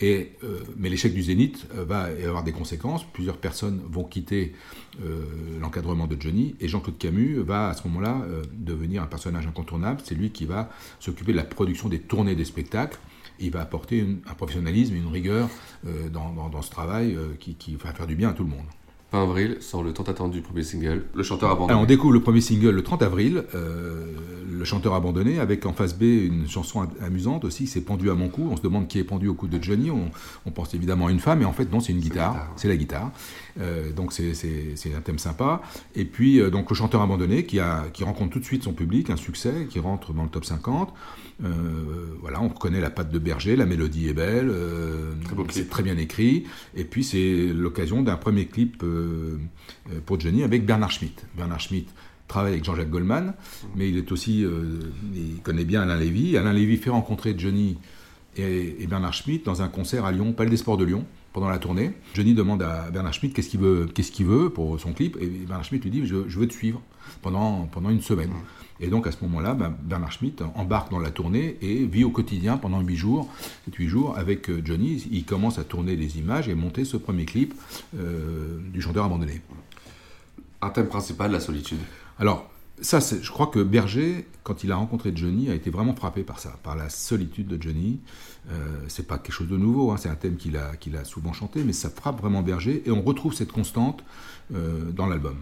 Et, 0.00 0.32
euh, 0.44 0.60
mais 0.76 0.88
l'échec 0.90 1.14
du 1.14 1.22
Zénith 1.22 1.66
euh, 1.74 1.84
va 1.84 2.08
avoir 2.26 2.44
des 2.44 2.52
conséquences. 2.52 3.04
Plusieurs 3.04 3.38
personnes 3.38 3.80
vont 3.88 4.04
quitter 4.04 4.52
euh, 5.04 5.20
l'encadrement 5.60 6.06
de 6.06 6.20
Johnny 6.20 6.54
et 6.60 6.68
Jean-Claude 6.68 6.98
Camus 6.98 7.38
va 7.40 7.68
à 7.68 7.74
ce 7.74 7.86
moment-là 7.88 8.22
devenir 8.52 9.02
un 9.02 9.06
personnage 9.06 9.46
incontournable. 9.46 10.00
C'est 10.04 10.14
lui 10.14 10.30
qui 10.30 10.44
va 10.44 10.70
s'occuper 11.00 11.32
de 11.32 11.36
la 11.38 11.44
production 11.44 11.88
des 11.88 11.98
tournées 12.00 12.34
des 12.34 12.44
spectacles 12.44 12.98
il 13.38 13.50
va 13.50 13.60
apporter 13.60 14.02
un 14.26 14.32
professionnalisme 14.32 14.94
et 14.94 14.98
une 14.98 15.08
rigueur 15.08 15.50
dans, 16.10 16.48
dans- 16.48 16.62
ce 16.62 16.70
travail 16.70 17.18
qui 17.38 17.76
va 17.76 17.92
faire 17.92 18.06
du 18.06 18.14
bien 18.16 18.30
à 18.30 18.32
tout 18.32 18.44
le 18.44 18.48
monde. 18.48 18.64
Fin 19.12 19.22
avril 19.22 19.58
sort 19.60 19.84
le 19.84 19.92
tant 19.92 20.02
attendu 20.02 20.40
premier 20.40 20.64
single, 20.64 21.04
Le 21.14 21.22
chanteur 21.22 21.50
abandonné. 21.50 21.70
Alors, 21.72 21.82
on 21.82 21.86
découvre 21.86 22.12
le 22.12 22.20
premier 22.20 22.40
single 22.40 22.70
le 22.70 22.82
30 22.82 23.02
avril, 23.02 23.44
euh, 23.54 24.04
Le 24.52 24.64
chanteur 24.64 24.94
abandonné, 24.94 25.38
avec 25.38 25.64
en 25.64 25.72
face 25.72 25.96
B 25.96 26.02
une 26.02 26.48
chanson 26.48 26.80
am- 26.80 26.88
amusante 27.00 27.44
aussi, 27.44 27.68
c'est 27.68 27.82
Pendu 27.82 28.10
à 28.10 28.14
mon 28.14 28.28
cou. 28.28 28.48
On 28.50 28.56
se 28.56 28.62
demande 28.62 28.88
qui 28.88 28.98
est 28.98 29.04
pendu 29.04 29.28
au 29.28 29.34
cou 29.34 29.46
de 29.46 29.62
Johnny. 29.62 29.92
On, 29.92 30.10
on 30.44 30.50
pense 30.50 30.74
évidemment 30.74 31.06
à 31.06 31.12
une 31.12 31.20
femme, 31.20 31.38
mais 31.38 31.44
en 31.44 31.52
fait, 31.52 31.70
non, 31.70 31.78
c'est 31.78 31.92
une 31.92 32.00
guitare. 32.00 32.52
C'est 32.56 32.66
la 32.68 32.76
guitare. 32.76 33.12
Euh, 33.60 33.92
donc, 33.92 34.12
c'est- 34.12 34.32
un 34.96 35.00
thème 35.00 35.18
sympa. 35.20 35.62
Et 35.94 36.04
puis, 36.04 36.40
euh, 36.40 36.50
donc, 36.50 36.68
Le 36.70 36.74
chanteur 36.74 37.00
abandonné, 37.00 37.44
qui, 37.46 37.60
a, 37.60 37.84
qui 37.92 38.02
rencontre 38.02 38.32
tout 38.32 38.40
de 38.40 38.44
suite 38.44 38.64
son 38.64 38.72
public, 38.72 39.10
un 39.10 39.16
succès, 39.16 39.66
qui 39.70 39.78
rentre 39.78 40.12
dans 40.14 40.24
le 40.24 40.28
top 40.30 40.44
50. 40.44 40.92
Euh, 41.44 41.48
voilà, 42.22 42.40
on 42.42 42.48
reconnaît 42.48 42.80
la 42.80 42.88
patte 42.90 43.10
de 43.12 43.18
Berger, 43.18 43.56
la 43.56 43.66
mélodie 43.66 44.08
est 44.08 44.14
belle, 44.14 44.50
c'est 45.50 45.68
très 45.68 45.82
bien 45.82 45.98
écrit. 45.98 46.44
Et 46.74 46.84
puis 46.84 47.04
c'est 47.04 47.48
l'occasion 47.54 48.02
d'un 48.02 48.16
premier 48.16 48.46
clip 48.46 48.82
euh, 48.96 50.00
pour 50.04 50.20
Johnny 50.20 50.42
avec 50.42 50.66
Bernard 50.66 50.90
Schmitt. 50.90 51.24
Bernard 51.36 51.60
Schmitt 51.60 51.88
travaille 52.28 52.52
avec 52.52 52.64
Jean-Jacques 52.64 52.90
Goldman, 52.90 53.34
mais 53.76 53.88
il 53.88 54.04
euh, 54.44 54.80
connaît 55.42 55.64
bien 55.64 55.82
Alain 55.82 55.96
Lévy. 55.96 56.36
Alain 56.36 56.52
Lévy 56.52 56.76
fait 56.76 56.90
rencontrer 56.90 57.34
Johnny 57.36 57.78
et, 58.36 58.86
Bernard 58.88 59.14
Schmitt 59.14 59.44
dans 59.44 59.62
un 59.62 59.68
concert 59.68 60.04
à 60.04 60.12
Lyon, 60.12 60.32
Palais 60.32 60.50
des 60.50 60.56
Sports 60.56 60.76
de 60.76 60.84
Lyon, 60.84 61.04
pendant 61.32 61.48
la 61.48 61.58
tournée. 61.58 61.92
Johnny 62.14 62.34
demande 62.34 62.62
à 62.62 62.90
Bernard 62.90 63.14
Schmitt 63.14 63.34
qu'est-ce 63.34 63.48
qu'il 63.48 63.60
veut, 63.60 63.86
qu'est-ce 63.94 64.48
pour 64.48 64.80
son 64.80 64.92
clip, 64.92 65.16
et 65.20 65.26
Bernard 65.26 65.64
Schmitt 65.64 65.84
lui 65.84 65.90
dit 65.90 66.06
je, 66.06 66.28
je 66.28 66.38
veux 66.38 66.48
te 66.48 66.54
suivre 66.54 66.82
pendant, 67.22 67.66
pendant 67.66 67.90
une 67.90 68.02
semaine. 68.02 68.30
Et 68.80 68.88
donc 68.88 69.06
à 69.06 69.12
ce 69.12 69.18
moment-là, 69.22 69.54
ben, 69.54 69.74
Bernard 69.82 70.12
Schmitt 70.12 70.42
embarque 70.54 70.90
dans 70.90 70.98
la 70.98 71.10
tournée 71.10 71.56
et 71.62 71.84
vit 71.84 72.04
au 72.04 72.10
quotidien 72.10 72.56
pendant 72.56 72.80
8 72.80 72.96
jours, 72.96 73.28
8 73.72 73.88
jours 73.88 74.16
avec 74.16 74.50
euh, 74.50 74.60
Johnny. 74.64 75.06
Il 75.10 75.24
commence 75.24 75.58
à 75.58 75.64
tourner 75.64 75.96
les 75.96 76.18
images 76.18 76.48
et 76.48 76.54
monter 76.54 76.84
ce 76.84 76.96
premier 76.96 77.24
clip 77.24 77.54
euh, 77.98 78.58
du 78.72 78.80
chanteur 78.80 79.04
abandonné. 79.04 79.40
Un 80.62 80.70
thème 80.70 80.88
principal, 80.88 81.30
la 81.32 81.40
solitude. 81.40 81.78
Alors, 82.18 82.50
ça, 82.80 82.98
je 83.00 83.30
crois 83.30 83.46
que 83.46 83.60
Berger, 83.60 84.26
quand 84.42 84.62
il 84.62 84.70
a 84.70 84.76
rencontré 84.76 85.12
Johnny, 85.14 85.50
a 85.50 85.54
été 85.54 85.70
vraiment 85.70 85.94
frappé 85.94 86.22
par 86.22 86.38
ça, 86.38 86.58
par 86.62 86.76
la 86.76 86.90
solitude 86.90 87.46
de 87.46 87.60
Johnny. 87.60 88.00
Euh, 88.50 88.84
c'est 88.88 89.06
pas 89.06 89.18
quelque 89.18 89.34
chose 89.34 89.48
de 89.48 89.56
nouveau, 89.56 89.90
hein, 89.90 89.96
c'est 89.96 90.08
un 90.08 90.14
thème 90.14 90.36
qu'il 90.36 90.56
a, 90.56 90.76
qu'il 90.76 90.96
a 90.96 91.04
souvent 91.04 91.32
chanté, 91.32 91.64
mais 91.64 91.72
ça 91.72 91.90
frappe 91.90 92.20
vraiment 92.20 92.42
Berger, 92.42 92.82
et 92.84 92.90
on 92.90 93.02
retrouve 93.02 93.34
cette 93.34 93.50
constante 93.50 94.04
euh, 94.54 94.90
dans 94.92 95.06
l'album. 95.06 95.36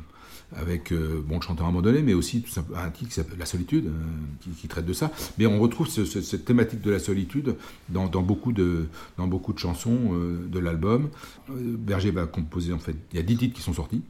Avec 0.56 0.92
euh, 0.92 1.20
bon, 1.26 1.37
le 1.37 1.42
chanteur 1.42 1.66
abandonné, 1.66 2.00
mais 2.02 2.14
aussi 2.14 2.42
tout 2.42 2.50
simple- 2.50 2.75
un 2.76 2.88
titre 2.90 3.08
qui 3.08 3.14
s'appelle 3.14 3.38
La 3.38 3.46
solitude, 3.46 3.87
euh, 3.87 4.50
qui, 4.56 4.68
traite 4.68 4.87
de 4.87 4.92
ça. 4.92 5.11
Mais 5.38 5.46
on 5.46 5.58
retrouve 5.58 5.88
ce- 5.88 6.04
ce- 6.04 6.20
cette 6.20 6.44
thématique 6.44 6.80
de 6.80 6.90
la 6.92 6.99
solitude 7.00 7.56
dans, 7.88 8.06
beaucoup, 8.23 8.52
de, 8.52 8.87
dans 9.18 9.26
beaucoup 9.26 9.52
de 9.52 9.58
chansons 9.58 9.99
euh, 10.12 10.46
de 10.49 10.58
l'album. 10.61 11.08
Berger 11.49 12.11
va 12.12 12.26
composer, 12.26 12.73
en 12.73 12.78
fait, 12.78 12.94
il 13.12 13.16
y 13.16 13.18
a 13.18 13.23
10 13.23 13.37
titres 13.37 13.54
qui 13.56 13.62
sont 13.62 13.73
sortis. 13.73 14.02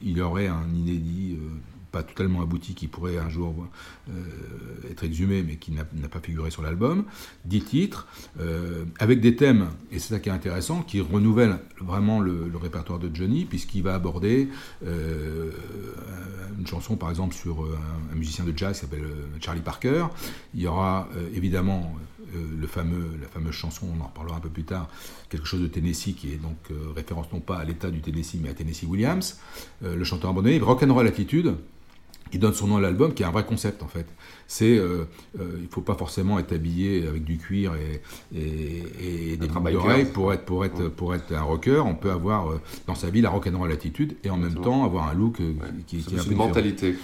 Il 0.00 0.16
y 0.16 0.20
aurait 0.20 0.46
un 0.46 0.66
inédit 0.72 1.36
pas 1.90 2.02
totalement 2.02 2.42
abouti 2.42 2.74
qui 2.74 2.86
pourrait 2.86 3.18
un 3.18 3.28
jour 3.28 3.66
euh, 4.08 4.90
être 4.90 5.04
exhumé 5.04 5.42
mais 5.42 5.56
qui 5.56 5.72
n'a 5.72 5.84
pas 5.84 6.20
figuré 6.20 6.50
sur 6.50 6.62
l'album. 6.62 7.04
Dix 7.44 7.62
titres 7.62 8.06
euh, 8.40 8.84
avec 8.98 9.20
des 9.20 9.36
thèmes, 9.36 9.68
et 9.90 9.98
c'est 9.98 10.14
ça 10.14 10.20
qui 10.20 10.28
est 10.28 10.32
intéressant, 10.32 10.82
qui 10.82 11.00
renouvellent 11.00 11.58
vraiment 11.80 12.20
le, 12.20 12.50
répertoire 12.60 12.98
de 12.98 13.14
Johnny 13.14 13.44
puisqu'il 13.44 13.84
va 13.84 13.94
aborder 13.94 14.48
euh, 14.84 15.52
une 16.58 16.66
chanson 16.66 16.96
par 16.96 17.08
exemple 17.08 17.34
sur 17.34 17.64
un, 18.12 18.14
musicien 18.16 18.44
de 18.44 18.56
jazz 18.56 18.74
qui 18.74 18.80
s'appelle 18.80 19.06
Charlie 19.40 19.60
Parker. 19.60 20.06
Il 20.54 20.60
y 20.60 20.66
aura 20.66 21.08
évidemment 21.34 21.94
le 22.34 22.66
fameux, 22.66 23.10
la 23.22 23.28
fameuse 23.28 23.54
chanson, 23.54 23.86
on 23.96 24.02
en 24.02 24.08
reparlera 24.08 24.38
un 24.38 24.40
peu 24.40 24.48
plus 24.48 24.64
tard, 24.64 24.88
quelque 25.28 25.46
chose 25.46 25.60
de 25.60 25.68
Tennessee 25.68 26.14
qui 26.16 26.32
est 26.32 26.42
donc 26.42 26.56
référence 26.96 27.26
non 27.32 27.40
pas 27.40 27.58
à 27.58 27.64
l'état 27.64 27.90
du 27.90 28.00
Tennessee 28.00 28.38
mais 28.42 28.48
à 28.48 28.54
Tennessee 28.54 28.84
Williams, 28.88 29.38
le 29.82 30.02
chanteur 30.02 30.30
abandonné, 30.30 30.58
Rock'n'Roll 30.58 31.06
Attitude. 31.06 31.54
Il 32.32 32.40
donne 32.40 32.54
son 32.54 32.66
nom 32.66 32.76
à 32.76 32.80
l'album 32.80 33.14
qui 33.14 33.22
est 33.22 33.26
un 33.26 33.30
vrai 33.30 33.44
concept 33.44 33.82
en 33.82 33.88
fait. 33.88 34.06
C'est, 34.46 34.78
euh, 34.78 35.04
euh, 35.40 35.58
il 35.60 35.68
faut 35.68 35.82
pas 35.82 35.94
forcément 35.94 36.38
être 36.38 36.52
habillé 36.54 37.06
avec 37.06 37.22
du 37.24 37.36
cuir 37.36 37.72
et, 37.74 38.00
et, 38.38 39.32
et 39.32 39.36
des 39.36 39.46
boucles 39.48 39.72
d'oreilles 39.72 40.04
pour 40.12 40.32
être 40.32 40.44
pour 40.44 40.64
être 40.64 40.88
pour 40.88 41.14
être 41.14 41.32
un 41.34 41.42
rocker. 41.42 41.80
On 41.84 41.94
peut 41.94 42.10
avoir 42.10 42.50
euh, 42.50 42.60
dans 42.86 42.94
sa 42.94 43.10
vie 43.10 43.20
la 43.20 43.30
rock'n'roll 43.30 43.70
attitude 43.72 44.16
et 44.24 44.30
en 44.30 44.36
même 44.38 44.54
temps 44.62 44.84
avoir 44.84 45.08
un 45.08 45.14
look 45.14 45.40
euh, 45.40 45.52
qui, 45.86 45.96
est 45.98 46.00
un 46.00 46.22
plus 46.22 46.30
peu 46.30 46.34
mentalité. 46.48 46.94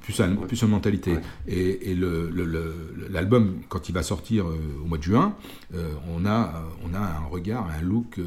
Plus, 0.00 0.18
un- 0.20 0.34
plus 0.34 0.62
une 0.62 0.68
mentalité. 0.68 1.12
Et, 1.46 1.90
et 1.90 1.94
le- 1.94 2.30
le- 2.30 2.46
le- 2.46 2.74
l'album, 3.10 3.58
quand 3.68 3.88
il 3.90 3.92
va 3.94 4.02
sortir 4.02 4.46
euh, 4.48 4.56
au 4.82 4.86
mois 4.86 4.98
de 4.98 5.02
juin, 5.02 5.34
on, 5.74 6.24
a, 6.26 6.64
on 6.84 6.94
a 6.94 6.98
un 7.00 7.26
regard, 7.30 7.68
un 7.78 7.82
look 7.82 8.18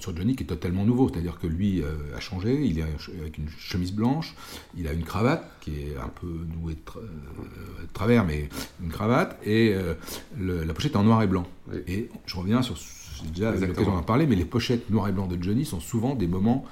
sur 0.00 0.16
Johnny 0.16 0.36
qui 0.36 0.44
est 0.44 0.46
totalement 0.46 0.84
nouveau. 0.84 1.08
C'est-à-dire 1.12 1.38
que 1.40 1.46
lui 1.48 1.82
a 2.16 2.20
changé, 2.20 2.64
il 2.64 2.78
est 2.78 2.82
avec 3.20 3.38
une 3.38 3.48
chemise 3.58 3.92
blanche, 3.92 4.34
il 4.78 4.86
a 4.88 4.92
une 4.92 5.02
cravate 5.02 5.50
qui 5.64 5.70
est 5.82 5.96
un 5.96 6.08
peu 6.08 6.26
nouée 6.26 6.74
de, 6.74 6.80
tra- 6.90 6.98
euh, 6.98 7.82
de 7.82 7.92
travers, 7.92 8.24
mais 8.24 8.48
une 8.82 8.90
cravate, 8.90 9.38
et 9.46 9.72
euh, 9.74 9.94
le- 10.38 10.62
la 10.64 10.74
pochette 10.74 10.92
est 10.92 10.96
en 10.96 11.04
noir 11.04 11.22
et 11.22 11.26
blanc. 11.26 11.46
Et 11.88 12.10
je 12.26 12.36
reviens 12.36 12.60
sur, 12.60 12.76
j'ai 12.76 13.30
déjà 13.30 13.50
l'occasion 13.68 13.92
d'en 13.96 14.02
parler, 14.02 14.26
mais 14.26 14.36
les 14.36 14.44
pochettes 14.44 14.90
noir 14.90 15.08
et 15.08 15.12
blanc 15.12 15.26
de 15.26 15.42
Johnny 15.42 15.64
sont 15.64 15.80
souvent 15.80 16.14
des 16.14 16.26
moments 16.26 16.64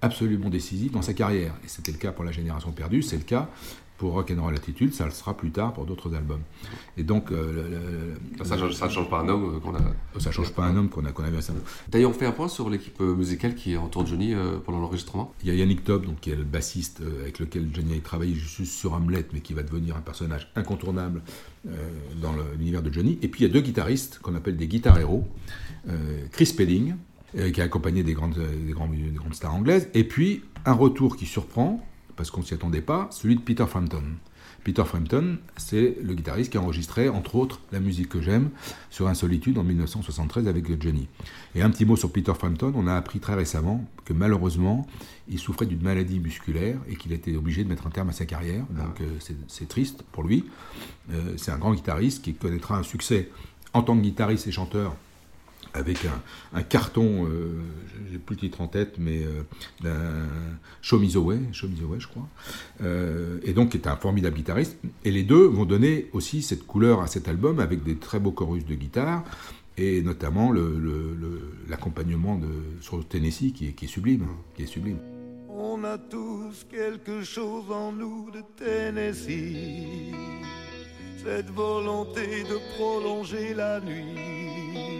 absolument 0.00 0.48
décisifs 0.50 0.92
dans 0.92 1.02
sa 1.02 1.12
carrière. 1.14 1.54
Et 1.64 1.68
c'était 1.68 1.90
le 1.90 1.98
cas 1.98 2.12
pour 2.12 2.22
La 2.24 2.30
Génération 2.32 2.70
Perdue, 2.70 3.02
c'est 3.02 3.16
le 3.16 3.24
cas 3.24 3.48
pour 3.98 4.12
Rock'n'Roll 4.12 4.54
Attitude, 4.54 4.92
ça 4.94 5.04
le 5.06 5.10
sera 5.10 5.36
plus 5.36 5.50
tard 5.50 5.72
pour 5.72 5.84
d'autres 5.86 6.14
albums. 6.14 6.40
Et 6.96 7.02
donc, 7.02 7.32
euh, 7.32 8.14
le- 8.38 8.44
Ça, 8.44 8.56
ne 8.56 8.90
change 8.90 9.08
pas 9.10 9.20
un 9.20 9.28
homme 9.28 9.56
euh, 9.56 9.58
qu'on 9.60 9.74
a. 9.74 9.80
Ça 10.20 10.30
change 10.30 10.52
pas 10.52 10.64
un 10.64 10.76
homme 10.76 10.88
qu'on 10.88 11.04
a, 11.04 11.12
qu'on 11.12 11.22
récemment. 11.24 11.60
D'ailleurs, 11.88 12.10
on 12.10 12.14
fait 12.14 12.26
un 12.26 12.32
point 12.32 12.48
sur 12.48 12.68
l'équipe 12.70 13.00
euh, 13.00 13.14
musicale 13.14 13.54
qui 13.54 13.76
entoure 13.76 14.06
Johnny 14.06 14.34
euh, 14.34 14.58
pendant 14.64 14.80
l'enregistrement. 14.80 15.32
Il 15.42 15.48
y 15.48 15.50
a 15.50 15.54
Yannick 15.54 15.84
Top, 15.84 16.04
donc, 16.06 16.20
qui 16.20 16.30
est 16.30 16.36
le 16.36 16.44
bassiste 16.44 17.00
euh, 17.00 17.22
avec 17.22 17.38
lequel 17.38 17.68
Johnny 17.72 17.96
a 17.96 18.00
travaillé 18.00 18.34
juste 18.34 18.72
sur 18.72 18.92
Hamlet, 18.94 19.26
mais 19.32 19.40
qui 19.40 19.54
va 19.54 19.62
devenir 19.62 19.96
un 19.96 20.00
personnage 20.00 20.50
incontournable 20.56 21.22
euh, 21.68 21.70
dans 22.20 22.34
l'univers 22.58 22.82
de 22.82 22.92
Johnny. 22.92 23.18
Et 23.22 23.28
puis 23.28 23.44
il 23.44 23.46
y 23.46 23.50
a 23.50 23.52
deux 23.52 23.60
guitaristes 23.60 24.18
qu'on 24.22 24.34
appelle 24.34 24.56
des 24.56 24.68
guitar 24.68 24.98
héros. 24.98 25.26
Euh, 25.88 25.92
Chris 26.32 26.54
euh, 27.38 27.50
qui 27.50 27.60
a 27.60 27.64
accompagné 27.64 28.02
des 28.02 28.14
grandes, 28.14 28.38
euh, 28.38 28.66
des 28.66 28.72
grandes 28.72 29.34
stars 29.34 29.54
anglaises. 29.54 29.88
Et 29.94 30.04
puis 30.04 30.42
un 30.64 30.72
retour 30.72 31.16
qui 31.16 31.26
surprend, 31.26 31.84
parce 32.16 32.30
qu'on 32.30 32.40
ne 32.40 32.46
s'y 32.46 32.54
attendait 32.54 32.80
pas, 32.80 33.08
celui 33.10 33.36
de 33.36 33.40
Peter 33.40 33.66
Frampton. 33.66 34.02
Peter 34.64 34.84
Frampton, 34.84 35.38
c'est 35.56 35.96
le 36.02 36.14
guitariste 36.14 36.50
qui 36.50 36.58
a 36.58 36.60
enregistré, 36.60 37.08
entre 37.08 37.36
autres, 37.36 37.60
la 37.70 37.78
musique 37.78 38.08
que 38.08 38.20
j'aime 38.20 38.50
sur 38.90 39.06
Insolitude 39.06 39.58
en 39.58 39.62
1973 39.62 40.48
avec 40.48 40.82
Johnny. 40.82 41.06
Et 41.54 41.62
un 41.62 41.70
petit 41.70 41.84
mot 41.84 41.94
sur 41.94 42.10
Peter 42.10 42.32
Frampton, 42.34 42.72
on 42.74 42.88
a 42.88 42.94
appris 42.96 43.20
très 43.20 43.34
récemment 43.34 43.84
que 44.04 44.12
malheureusement, 44.12 44.84
il 45.28 45.38
souffrait 45.38 45.66
d'une 45.66 45.82
maladie 45.82 46.18
musculaire 46.18 46.78
et 46.88 46.96
qu'il 46.96 47.12
était 47.12 47.36
obligé 47.36 47.62
de 47.62 47.68
mettre 47.68 47.86
un 47.86 47.90
terme 47.90 48.08
à 48.08 48.12
sa 48.12 48.26
carrière. 48.26 48.64
Donc 48.70 49.00
euh, 49.02 49.04
c'est- 49.20 49.36
c'est 49.46 49.68
triste 49.68 50.02
pour 50.10 50.24
lui. 50.24 50.46
Euh, 51.12 51.34
c'est 51.36 51.52
un 51.52 51.58
grand 51.58 51.72
guitariste 51.74 52.24
qui 52.24 52.34
connaîtra 52.34 52.76
un 52.76 52.82
succès 52.82 53.30
en 53.72 53.82
tant 53.82 53.96
que 53.96 54.02
guitariste 54.02 54.48
et 54.48 54.52
chanteur 54.52 54.96
avec 55.76 55.98
un, 56.54 56.62
carton, 56.62 57.26
euh, 57.26 57.60
j'ai 58.10 58.18
plus 58.18 58.34
le 58.36 58.40
titre 58.40 58.60
en 58.60 58.66
tête, 58.68 58.96
mais 58.98 59.22
euh, 59.84 60.24
Show 60.82 60.98
Me 60.98 61.06
the 61.08 61.16
Way, 61.16 61.38
Show 61.52 61.68
Me 61.68 61.74
the 61.76 61.82
Way, 61.88 62.00
je 62.00 62.08
crois, 62.08 62.26
Euh, 62.82 63.38
et 63.44 63.52
donc 63.52 63.70
qui 63.70 63.76
est 63.78 63.86
un 63.86 63.96
formidable 63.96 64.36
guitariste. 64.36 64.78
Et 65.04 65.10
les 65.10 65.22
deux 65.22 65.44
vont 65.46 65.64
donner 65.64 66.08
aussi 66.12 66.42
cette 66.42 66.66
couleur 66.66 67.00
à 67.00 67.06
cet 67.06 67.28
album 67.28 67.60
avec 67.60 67.82
des 67.82 67.96
très 67.96 68.18
beaux 68.20 68.32
chorus 68.32 68.64
de 68.64 68.74
guitare 68.74 69.24
et 69.78 70.02
notamment 70.02 70.50
le- 70.50 70.78
le- 70.78 71.14
le- 71.20 71.52
l'accompagnement 71.68 72.36
de 72.38 72.48
sur 72.80 72.96
le 72.96 73.04
Tennessee 73.04 73.52
qui 73.54 73.66
est 73.68 73.86
sublime, 73.86 74.26
qui 74.54 74.62
est 74.62 74.66
sublime. 74.66 74.98
On 75.48 75.84
a 75.84 75.98
tous 75.98 76.66
quelque 76.70 77.22
chose 77.22 77.70
en 77.70 77.92
nous 77.92 78.30
de 78.30 78.40
Tennessee. 78.56 80.14
Cette 81.24 81.50
volonté 81.50 82.44
de 82.44 82.58
prolonger 82.76 83.52
la 83.54 83.80
nuit. 83.80 84.95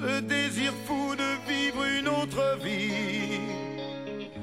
Ce 0.00 0.20
désir 0.20 0.72
fou 0.86 1.14
de 1.14 1.30
vivre 1.50 1.84
une 1.84 2.08
autre 2.08 2.58
vie. 2.64 3.40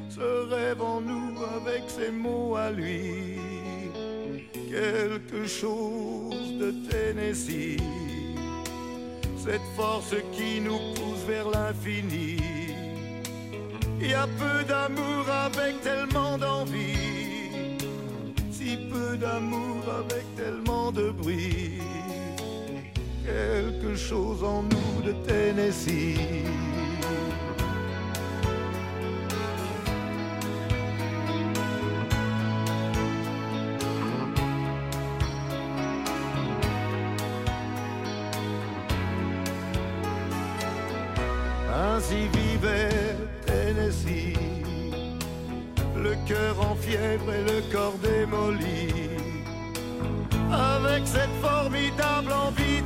Ce 0.10 0.50
rêve 0.50 0.82
en 0.82 1.02
nous 1.02 1.34
avec 1.56 1.84
ses 1.88 2.12
mots 2.12 2.56
à 2.56 2.70
lui. 2.70 3.40
Quelque 4.70 5.48
chose 5.48 6.58
de 6.60 6.74
Tennessee. 6.90 7.78
Cette 9.38 9.68
force 9.76 10.16
qui 10.34 10.62
nous 10.62 10.80
pousse 10.96 11.24
vers 11.28 11.50
l'infini. 11.50 12.38
Il 14.00 14.12
y 14.12 14.14
a 14.14 14.28
peu 14.28 14.64
d'amour 14.66 15.28
avec 15.28 15.82
tellement 15.82 16.38
d'envie, 16.38 17.78
si 18.52 18.78
peu 18.92 19.18
d'amour 19.18 19.82
avec 20.02 20.24
tellement 20.36 20.92
de 20.92 21.10
bruit. 21.10 21.80
Quelque 23.28 23.94
chose 23.98 24.42
en 24.42 24.64
nous 24.64 25.02
de 25.06 25.12
Tennessee. 25.28 26.16
Ainsi 41.74 42.30
vivait 42.32 42.90
Tennessee, 43.46 44.38
le 45.98 46.16
cœur 46.26 46.56
en 46.62 46.76
fièvre 46.76 47.34
et 47.34 47.44
le 47.44 47.74
corps 47.74 47.98
démoli, 48.02 48.94
avec 50.50 51.06
cette 51.06 51.36
formidable 51.42 52.32
envie. 52.32 52.77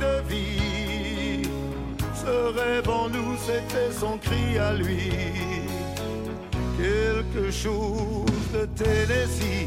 Ce 2.24 2.56
rêve 2.56 2.88
en 2.88 3.08
nous, 3.08 3.36
c'était 3.36 3.90
son 3.90 4.16
cri 4.16 4.56
à 4.56 4.74
lui, 4.74 5.10
quelque 6.78 7.50
chose 7.50 8.30
de 8.54 8.64
Tennessee. 8.76 9.66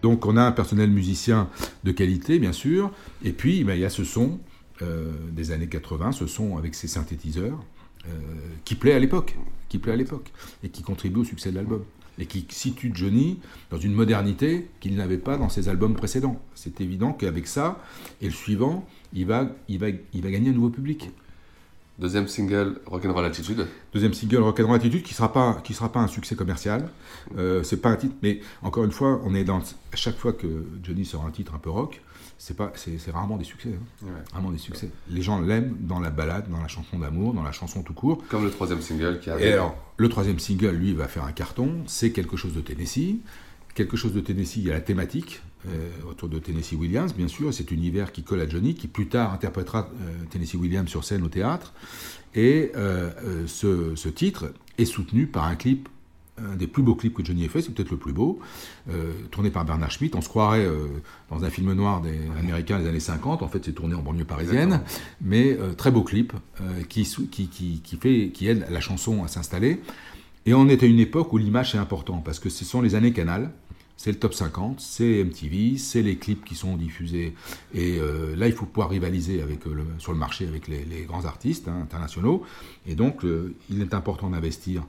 Donc 0.00 0.24
on 0.24 0.38
a 0.38 0.42
un 0.42 0.52
personnel 0.52 0.88
musicien 0.88 1.50
de 1.82 1.90
qualité, 1.90 2.38
bien 2.38 2.52
sûr, 2.52 2.90
et 3.22 3.32
puis 3.32 3.62
ben, 3.62 3.74
il 3.74 3.80
y 3.80 3.84
a 3.84 3.90
ce 3.90 4.04
son 4.04 4.40
euh, 4.80 5.12
des 5.32 5.50
années 5.50 5.68
80, 5.68 6.12
ce 6.12 6.26
son 6.26 6.56
avec 6.56 6.74
ses 6.74 6.88
synthétiseurs, 6.88 7.62
qui 8.64 8.74
plaît 8.74 8.92
à 8.92 8.98
l'époque, 8.98 9.36
qui 9.68 9.78
plaît 9.78 9.92
à 9.92 9.96
l'époque, 9.96 10.32
et 10.62 10.68
qui 10.68 10.82
contribue 10.82 11.20
au 11.20 11.24
succès 11.24 11.50
de 11.50 11.56
l'album, 11.56 11.84
et 12.18 12.26
qui 12.26 12.46
situe 12.48 12.92
Johnny 12.94 13.38
dans 13.70 13.78
une 13.78 13.92
modernité 13.92 14.68
qu'il 14.80 14.94
n'avait 14.96 15.18
pas 15.18 15.36
dans 15.36 15.48
ses 15.48 15.68
albums 15.68 15.94
précédents. 15.94 16.40
C'est 16.54 16.80
évident 16.80 17.12
qu'avec 17.12 17.46
ça, 17.46 17.80
et 18.20 18.26
le 18.26 18.32
suivant, 18.32 18.86
il 19.12 19.26
va, 19.26 19.48
il, 19.68 19.78
va, 19.78 19.88
il 20.12 20.22
va 20.22 20.30
gagner 20.30 20.50
un 20.50 20.54
nouveau 20.54 20.70
public. 20.70 21.10
Deuxième 21.98 22.26
single, 22.26 22.80
Rock'n'Roll 22.86 23.24
Attitude. 23.24 23.68
Deuxième 23.92 24.14
single, 24.14 24.42
Rock'n'Roll 24.42 24.74
Attitude, 24.74 25.04
qui 25.04 25.14
sera 25.14 25.32
pas, 25.32 25.60
qui 25.62 25.74
sera 25.74 25.92
pas 25.92 26.00
un 26.00 26.08
succès 26.08 26.34
commercial. 26.34 26.88
Euh, 27.38 27.62
c'est 27.62 27.76
pas 27.76 27.90
un 27.90 27.96
titre, 27.96 28.16
mais 28.20 28.40
encore 28.62 28.84
une 28.84 28.90
fois, 28.90 29.20
on 29.24 29.32
est 29.32 29.44
dans 29.44 29.60
à 29.60 29.96
chaque 29.96 30.16
fois 30.16 30.32
que 30.32 30.66
Johnny 30.82 31.04
sort 31.04 31.24
un 31.24 31.30
titre 31.30 31.54
un 31.54 31.58
peu 31.58 31.70
rock, 31.70 32.02
c'est 32.46 32.54
pas, 32.54 32.74
c'est, 32.76 33.10
rarement 33.10 33.38
des 33.38 33.44
succès. 33.44 33.70
hein. 33.70 34.06
Ouais. 34.06 34.10
Rarement 34.34 34.50
des 34.50 34.58
succès. 34.58 34.90
Les 35.08 35.22
gens 35.22 35.40
l'aiment 35.40 35.74
dans 35.80 35.98
la 35.98 36.10
balade, 36.10 36.50
dans 36.50 36.60
la 36.60 36.68
chanson 36.68 36.98
d'amour, 36.98 37.32
dans 37.32 37.42
la 37.42 37.52
chanson 37.52 37.82
tout 37.82 37.94
court. 37.94 38.22
Comme 38.28 38.44
le 38.44 38.50
troisième 38.50 38.82
single 38.82 39.18
qui 39.18 39.30
Et 39.30 39.32
arrive. 39.32 39.52
alors, 39.54 39.74
le 39.96 40.08
troisième 40.10 40.38
single, 40.38 40.72
lui, 40.76 40.92
va 40.92 41.08
faire 41.08 41.24
un 41.24 41.32
carton. 41.32 41.70
C'est 41.86 42.10
quelque 42.10 42.36
chose 42.36 42.52
de 42.52 42.60
Tennessee. 42.60 43.16
Quelque 43.74 43.96
chose 43.96 44.12
de 44.12 44.20
Tennessee, 44.20 44.58
il 44.58 44.64
y 44.64 44.70
a 44.70 44.74
la 44.74 44.82
thématique 44.82 45.40
euh, 45.66 45.88
autour 46.10 46.28
de 46.28 46.38
Tennessee 46.38 46.74
Williams, 46.74 47.14
bien 47.14 47.28
sûr, 47.28 47.52
cet 47.54 47.70
univers 47.70 48.12
qui 48.12 48.22
colle 48.22 48.40
à 48.42 48.48
Johnny, 48.48 48.74
qui 48.74 48.88
plus 48.88 49.08
tard 49.08 49.32
interprétera 49.32 49.88
euh, 50.02 50.24
Tennessee 50.30 50.56
Williams 50.56 50.90
sur 50.90 51.02
scène 51.02 51.22
au 51.22 51.28
théâtre. 51.28 51.72
Et 52.34 52.72
euh, 52.76 53.10
euh, 53.24 53.46
ce, 53.46 53.96
ce 53.96 54.08
titre 54.10 54.52
est 54.76 54.84
soutenu 54.84 55.26
par 55.26 55.44
un 55.44 55.54
clip, 55.56 55.88
un 56.38 56.56
des 56.56 56.66
plus 56.66 56.82
beaux 56.82 56.94
clips 56.96 57.14
que 57.14 57.24
Johnny 57.24 57.44
ait 57.44 57.48
fait, 57.48 57.62
c'est 57.62 57.72
peut-être 57.72 57.90
le 57.92 57.96
plus 57.96 58.12
beau, 58.12 58.40
euh, 58.90 59.12
tourné 59.30 59.50
par 59.50 59.64
Bernard 59.64 59.90
Schmitt. 59.92 60.14
On 60.16 60.20
se 60.20 60.28
croirait 60.28 60.64
euh, 60.64 60.88
dans 61.30 61.44
un 61.44 61.50
film 61.50 61.72
noir 61.72 62.00
des 62.00 62.18
américains 62.40 62.80
des 62.80 62.88
années 62.88 62.98
50, 63.00 63.42
en 63.42 63.48
fait 63.48 63.64
c'est 63.64 63.72
tourné 63.72 63.94
en 63.94 64.02
banlieue 64.02 64.24
parisienne, 64.24 64.80
mais 65.20 65.56
euh, 65.58 65.74
très 65.74 65.90
beau 65.92 66.02
clip 66.02 66.32
qui, 66.88 67.04
qui, 67.30 67.46
qui, 67.48 67.80
qui, 67.82 67.96
fait, 67.96 68.30
qui 68.34 68.48
aide 68.48 68.66
la 68.68 68.80
chanson 68.80 69.22
à 69.22 69.28
s'installer. 69.28 69.80
Et 70.46 70.54
on 70.54 70.68
est 70.68 70.82
à 70.82 70.86
une 70.86 70.98
époque 70.98 71.32
où 71.32 71.38
l'image 71.38 71.74
est 71.74 71.78
importante, 71.78 72.24
parce 72.24 72.38
que 72.40 72.50
ce 72.50 72.64
sont 72.64 72.82
les 72.82 72.94
années 72.96 73.12
Canal, 73.12 73.50
c'est 73.96 74.10
le 74.10 74.18
top 74.18 74.34
50, 74.34 74.80
c'est 74.80 75.22
MTV, 75.24 75.78
c'est 75.78 76.02
les 76.02 76.16
clips 76.16 76.44
qui 76.44 76.56
sont 76.56 76.76
diffusés. 76.76 77.32
Et 77.72 77.98
là, 78.36 78.48
il 78.48 78.52
faut 78.52 78.66
pouvoir 78.66 78.90
rivaliser 78.90 79.40
avec, 79.40 79.64
le- 79.64 79.86
sur 79.98 80.12
le 80.12 80.18
marché 80.18 80.46
avec 80.48 80.66
les, 80.68 80.84
les 80.84 81.02
grands 81.04 81.24
artistes 81.24 81.68
hein, 81.68 81.78
internationaux. 81.80 82.42
Et 82.86 82.96
donc, 82.96 83.20
il 83.70 83.80
est 83.80 83.94
important 83.94 84.28
d'investir 84.28 84.82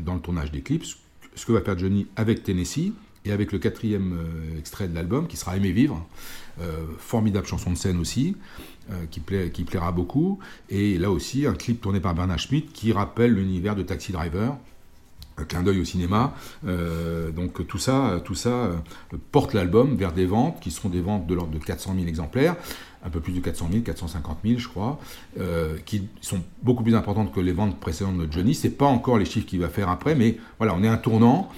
dans 0.00 0.14
le 0.14 0.20
tournage 0.20 0.50
des 0.52 0.62
clips, 0.62 0.84
ce- 0.84 1.46
que 1.46 1.52
va 1.52 1.60
faire 1.60 1.78
Johnny 1.78 2.06
avec 2.16 2.42
Tennessee 2.42 2.92
et 3.24 3.32
avec 3.32 3.52
le 3.52 3.58
quatrième 3.58 4.14
euh, 4.14 4.58
extrait 4.58 4.88
de 4.88 4.94
l'album 4.94 5.26
qui 5.26 5.36
sera 5.36 5.56
Aimer 5.56 5.72
vivre. 5.72 6.06
Euh, 6.60 6.86
formidable 6.98 7.46
chanson 7.46 7.70
de 7.70 7.76
scène 7.76 7.98
aussi, 8.00 8.34
euh, 8.90 9.04
qui, 9.10 9.20
qui 9.52 9.64
plaira 9.64 9.92
beaucoup. 9.92 10.38
Et 10.70 10.96
là 10.96 11.10
aussi, 11.10 11.44
un 11.46 11.52
clip 11.52 11.80
tourné 11.82 12.00
par 12.00 12.14
Bernard 12.14 12.38
Schmitt 12.38 12.72
qui 12.72 12.92
rappelle 12.92 13.34
l'univers 13.34 13.76
de 13.76 13.82
Taxi 13.82 14.12
Driver 14.12 14.56
un 15.38 15.44
clin 15.44 15.62
d'œil 15.62 15.80
au 15.80 15.84
cinéma. 15.84 16.34
Euh, 16.66 17.30
donc 17.30 17.66
tout 17.66 17.78
ça, 17.78 18.20
tout 18.24 18.34
ça 18.34 18.48
euh, 18.48 18.74
porte 19.32 19.52
l'album 19.54 19.94
vers 19.96 20.12
des 20.12 20.26
ventes 20.26 20.60
qui 20.60 20.70
seront 20.70 20.88
des 20.88 21.00
ventes 21.00 21.26
de 21.26 21.34
l'ordre 21.34 21.52
de 21.52 21.58
400 21.62 21.94
000 21.94 22.06
exemplaires, 22.06 22.56
un 23.04 23.10
peu 23.10 23.20
plus 23.20 23.32
de 23.32 23.40
400 23.40 23.68
000, 23.70 23.82
450 23.84 24.38
000 24.44 24.58
je 24.58 24.68
crois, 24.68 24.98
euh, 25.38 25.76
qui 25.84 26.08
sont 26.22 26.40
beaucoup 26.62 26.82
plus 26.82 26.94
importantes 26.94 27.32
que 27.34 27.40
les 27.40 27.52
ventes 27.52 27.78
précédentes 27.78 28.16
de 28.18 28.32
Johnny. 28.32 28.54
C'est 28.54 28.70
pas 28.70 28.86
encore 28.86 29.18
les 29.18 29.26
chiffres 29.26 29.46
qu'il 29.46 29.60
va 29.60 29.68
faire 29.68 29.88
après, 29.90 30.14
mais 30.14 30.38
voilà, 30.58 30.74
on 30.74 30.82
est 30.82 30.88
un 30.88 30.96
tournant, 30.96 31.50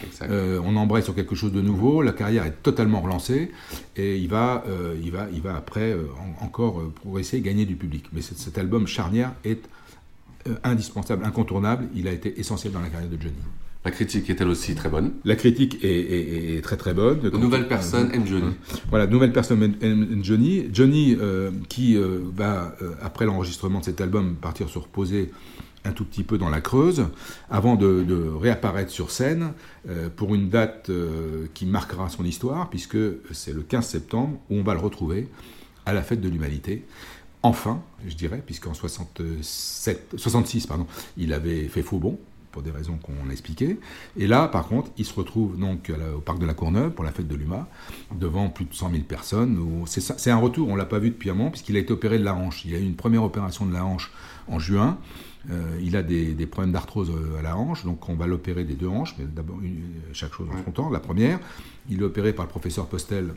on 0.64 0.76
embraye 0.76 1.02
sur 1.04 1.14
quelque 1.14 1.34
chose 1.36 1.52
de 1.52 1.60
nouveau, 1.62 2.02
la 2.02 2.12
carrière 2.12 2.44
est 2.44 2.62
totalement 2.62 3.00
relancée 3.00 3.52
et 3.96 4.18
il 4.18 4.28
va, 4.28 4.64
il 5.02 5.10
va, 5.12 5.28
il 5.32 5.40
va 5.40 5.56
après 5.56 5.94
en- 5.94 6.44
encore 6.44 6.82
progresser 6.96 7.36
et 7.38 7.40
gagner 7.40 7.64
du 7.64 7.76
public. 7.76 8.06
Mais 8.12 8.20
cet- 8.22 8.58
album 8.58 8.86
charnière 8.88 9.32
est 9.44 9.62
indispensable, 10.64 11.24
incontournable. 11.24 11.88
Il 11.94 12.08
a 12.08 12.12
été 12.12 12.38
essentiel 12.40 12.72
dans 12.72 12.80
la 12.80 12.88
carrière 12.88 13.10
de 13.10 13.20
Johnny. 13.20 13.34
La 13.84 13.90
critique 13.92 14.28
est 14.28 14.40
elle 14.40 14.48
aussi 14.48 14.74
très 14.74 14.88
bonne. 14.88 15.12
La 15.24 15.36
critique 15.36 15.82
est, 15.82 15.88
est- 15.88 16.56
est 16.56 16.60
très 16.62 16.76
très 16.76 16.92
bonne. 16.94 17.20
De 17.20 17.30
nouvelles 17.30 17.68
personnes 17.68 18.10
aiment 18.12 18.26
Johnny. 18.26 18.52
Voilà, 18.90 19.06
de 19.06 19.12
nouvelles 19.12 19.32
personnes 19.32 19.62
aiment- 19.62 19.76
aiment 19.80 20.24
Johnny. 20.24 20.66
Johnny 20.72 21.16
euh, 21.18 21.50
qui 21.68 21.96
euh, 21.96 22.18
va, 22.34 22.76
euh, 22.82 22.92
après 23.00 23.24
l'enregistrement 23.24 23.78
de 23.80 23.84
cet 23.84 24.00
album, 24.00 24.34
partir 24.34 24.68
se 24.68 24.78
reposer 24.78 25.30
un 25.84 25.92
tout 25.92 26.04
petit 26.04 26.24
peu 26.24 26.36
dans 26.38 26.50
la 26.50 26.60
Creuse, 26.60 27.06
avant 27.50 27.76
de, 27.76 28.02
de 28.02 28.14
réapparaître 28.28 28.90
sur 28.90 29.10
scène 29.10 29.52
euh, 29.88 30.08
pour 30.14 30.34
une 30.34 30.50
date 30.50 30.90
euh, 30.90 31.46
qui 31.54 31.64
marquera 31.64 32.08
son 32.10 32.24
histoire, 32.24 32.68
puisque 32.68 32.98
c'est 33.30 33.54
le 33.54 33.62
15 33.62 33.86
septembre 33.86 34.38
où 34.50 34.56
on 34.56 34.62
va 34.64 34.74
le 34.74 34.80
retrouver 34.80 35.28
à 35.86 35.92
la 35.94 36.02
fête 36.02 36.20
de 36.20 36.28
l'humanité. 36.28 36.84
Enfin, 37.44 37.80
je 38.06 38.14
dirais, 38.16 38.42
puisqu'en 38.44 38.74
67, 38.74 40.14
66, 40.16 40.66
pardon, 40.66 40.86
il 41.16 41.32
avait 41.32 41.68
fait 41.68 41.82
faux 41.82 41.98
bon, 41.98 42.18
pour 42.58 42.64
des 42.64 42.76
raisons 42.76 42.98
qu'on 43.00 43.28
a 43.28 43.32
expliquées. 43.32 43.78
Et 44.16 44.26
là, 44.26 44.48
par 44.48 44.66
contre, 44.66 44.90
il 44.98 45.04
se 45.04 45.14
retrouve 45.14 45.56
donc 45.56 45.92
au 46.16 46.18
parc 46.18 46.40
de 46.40 46.46
la 46.46 46.54
Courneuve 46.54 46.90
pour 46.90 47.04
la 47.04 47.12
fête 47.12 47.28
de 47.28 47.36
l'UMA, 47.36 47.68
devant 48.12 48.48
plus 48.48 48.64
de 48.64 48.74
100 48.74 48.90
000 48.90 49.02
personnes. 49.04 49.84
C'est 49.86 50.30
un 50.32 50.38
retour, 50.38 50.66
on 50.68 50.72
ne 50.72 50.78
l'a 50.78 50.84
pas 50.84 50.98
vu 50.98 51.10
depuis 51.10 51.30
un 51.30 51.34
moment, 51.34 51.50
puisqu'il 51.50 51.76
a 51.76 51.78
été 51.78 51.92
opéré 51.92 52.18
de 52.18 52.24
la 52.24 52.34
hanche. 52.34 52.64
Il 52.64 52.74
a 52.74 52.78
eu 52.78 52.82
une 52.82 52.96
première 52.96 53.22
opération 53.22 53.64
de 53.64 53.72
la 53.72 53.84
hanche 53.84 54.10
en 54.48 54.58
juin. 54.58 54.98
Euh, 55.50 55.78
il 55.80 55.96
a 55.96 56.02
des, 56.02 56.34
des 56.34 56.46
problèmes 56.46 56.72
d'arthrose 56.72 57.10
euh, 57.10 57.38
à 57.38 57.42
la 57.42 57.56
hanche, 57.56 57.84
donc 57.84 58.08
on 58.08 58.16
va 58.16 58.26
l'opérer 58.26 58.64
des 58.64 58.74
deux 58.74 58.88
hanches, 58.88 59.14
mais 59.18 59.24
d'abord 59.24 59.58
chaque 60.12 60.32
chose 60.32 60.48
en 60.50 60.64
son 60.64 60.72
temps. 60.72 60.90
La 60.90 60.98
première, 60.98 61.38
il 61.88 62.00
est 62.00 62.04
opéré 62.04 62.32
par 62.32 62.44
le 62.44 62.50
professeur 62.50 62.86
Postel, 62.86 63.34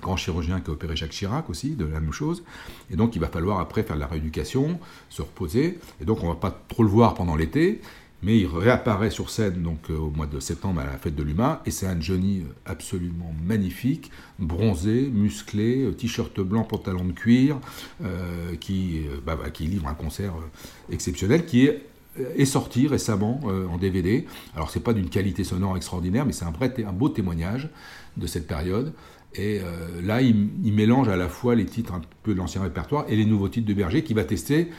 grand 0.00 0.16
chirurgien 0.16 0.60
qui 0.60 0.70
a 0.70 0.72
opéré 0.72 0.96
Jacques 0.96 1.10
Chirac 1.10 1.48
aussi, 1.50 1.70
de 1.70 1.84
la 1.84 2.00
même 2.00 2.12
chose. 2.12 2.44
Et 2.90 2.96
donc 2.96 3.14
il 3.16 3.20
va 3.20 3.28
falloir 3.28 3.60
après 3.60 3.82
faire 3.82 3.96
de 3.96 4.00
la 4.00 4.06
rééducation, 4.06 4.78
se 5.08 5.22
reposer. 5.22 5.78
Et 6.00 6.04
donc 6.04 6.22
on 6.22 6.28
va 6.28 6.36
pas 6.36 6.56
trop 6.68 6.82
le 6.82 6.88
voir 6.88 7.14
pendant 7.14 7.36
l'été, 7.36 7.80
mais 8.22 8.38
il 8.38 8.46
réapparaît 8.46 9.10
sur 9.10 9.30
scène 9.30 9.62
donc 9.62 9.90
euh, 9.90 9.96
au 9.96 10.10
mois 10.10 10.26
de 10.26 10.40
septembre 10.40 10.80
à 10.80 10.84
la 10.84 10.98
fête 10.98 11.14
de 11.14 11.22
l'UMA. 11.22 11.62
Et 11.66 11.70
c'est 11.70 11.86
un 11.86 12.00
Johnny 12.00 12.40
euh, 12.40 12.52
absolument 12.66 13.32
magnifique, 13.44 14.10
bronzé, 14.38 15.08
musclé, 15.12 15.84
euh, 15.84 15.92
t-shirt 15.92 16.40
blanc, 16.40 16.64
pantalon 16.64 17.04
de 17.04 17.12
cuir, 17.12 17.58
qui, 18.60 19.02
bah, 19.24 19.36
bah, 19.36 19.50
qui 19.50 19.64
livre 19.64 19.86
un 19.88 19.94
concert 19.94 20.34
exceptionnel 20.90 21.46
qui 21.46 21.66
est 21.66 22.44
sorti 22.44 22.86
récemment 22.86 23.40
en 23.44 23.76
DVD. 23.76 24.26
Alors 24.54 24.70
c'est 24.70 24.80
pas 24.80 24.92
d'une 24.92 25.08
qualité 25.08 25.44
sonore 25.44 25.76
extraordinaire, 25.76 26.26
mais 26.26 26.32
c'est 26.32 26.44
un, 26.44 26.92
beau 26.92 27.08
témoignage 27.08 27.68
de 28.16 28.26
cette 28.26 28.46
période. 28.46 28.92
Et 29.34 29.60
là, 30.02 30.22
il, 30.22 30.48
il 30.64 30.72
mélange 30.72 31.08
à 31.08 31.16
la 31.16 31.28
fois 31.28 31.54
les 31.54 31.66
titres 31.66 31.94
un 31.94 32.00
peu 32.22 32.32
de 32.32 32.38
l'ancien 32.38 32.62
répertoire 32.62 33.04
et 33.08 33.16
les 33.16 33.24
nouveaux 33.24 33.48
titres 33.48 33.66
de 33.66 33.74
Berger 33.74 34.02
qu'il 34.02 34.16
va 34.16 34.24
tester 34.24 34.70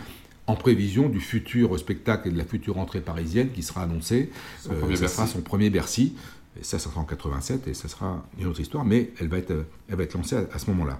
en 0.49 0.55
prévision 0.55 1.09
du 1.09 1.19
futur 1.19 1.77
spectacle 1.77 2.27
et 2.27 2.31
de 2.31 2.37
la 2.37 2.43
future 2.43 2.79
entrée 2.79 3.01
parisienne 3.01 3.51
qui 3.51 3.61
sera 3.61 3.83
annoncée. 3.83 4.31
Son 4.59 4.73
premier 4.73 4.95
ça 4.95 5.07
sera 5.07 5.27
son 5.27 5.41
premier 5.41 5.69
Bercy. 5.69 6.15
Et 6.59 6.63
ça, 6.63 6.79
ça 6.79 6.89
sera 6.89 7.01
en 7.01 7.03
87 7.03 7.67
et 7.67 7.75
ça 7.75 7.87
sera 7.87 8.25
une 8.39 8.47
autre 8.47 8.59
histoire, 8.59 8.83
mais 8.83 9.11
elle 9.19 9.27
va 9.27 9.37
être, 9.37 9.51
euh, 9.51 9.63
elle 9.87 9.97
va 9.97 10.03
être 10.03 10.15
lancée 10.15 10.35
à, 10.35 10.47
à 10.51 10.57
ce 10.57 10.67
moment-là. 10.71 10.99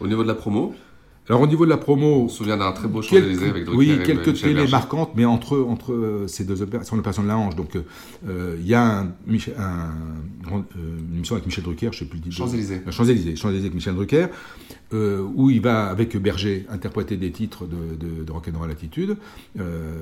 Au 0.00 0.08
niveau 0.08 0.22
de 0.22 0.28
la 0.28 0.34
promo, 0.34 0.74
Alors 1.28 1.40
au 1.40 1.46
niveau 1.46 1.64
de 1.64 1.70
la 1.70 1.76
promo, 1.76 2.24
on 2.24 2.28
se 2.28 2.38
souvient 2.38 2.56
d'un 2.56 2.72
très 2.72 2.88
beau 2.88 3.00
Quelques- 3.00 3.22
Champs-Élysées 3.22 3.48
avec 3.48 3.64
Drucker 3.64 3.78
Oui, 3.78 3.98
quelques 4.04 4.40
télés 4.40 4.66
marquantes, 4.66 5.12
mais 5.14 5.24
entre, 5.24 5.56
entre 5.60 5.92
euh, 5.92 6.26
ces 6.26 6.44
deux 6.44 6.62
opérations, 6.62 6.96
l'opération 6.96 7.22
de 7.22 7.28
la 7.28 7.38
hanche. 7.38 7.54
Donc, 7.54 7.76
euh, 8.26 8.56
il 8.60 8.66
y 8.66 8.74
a 8.74 9.00
un, 9.02 9.12
Michel- 9.28 9.54
un- 9.56 9.92
euh, 10.52 10.60
une 11.08 11.14
émission 11.16 11.36
avec 11.36 11.46
Michel 11.46 11.62
Drucker, 11.62 11.90
je 11.92 11.96
ne 11.96 11.98
sais 12.00 12.04
plus 12.06 12.16
le 12.18 12.24
titre. 12.24 12.36
Champs-Élysées. 12.36 12.82
Euh, 12.86 12.90
Champs-Élysées, 12.90 13.36
Champs-Élysées 13.36 13.66
avec 13.66 13.74
Michel 13.74 13.94
Drucker, 13.94 14.26
euh, 14.94 15.22
où 15.36 15.48
il 15.48 15.60
va, 15.60 15.84
avec 15.86 16.16
Berger, 16.16 16.66
interpréter 16.68 17.16
des 17.16 17.30
titres 17.30 17.66
de, 17.66 17.94
de, 18.04 18.24
de 18.24 18.32
Rock'n'Roll 18.32 18.70
Attitude. 18.72 19.16
Euh, 19.60 19.94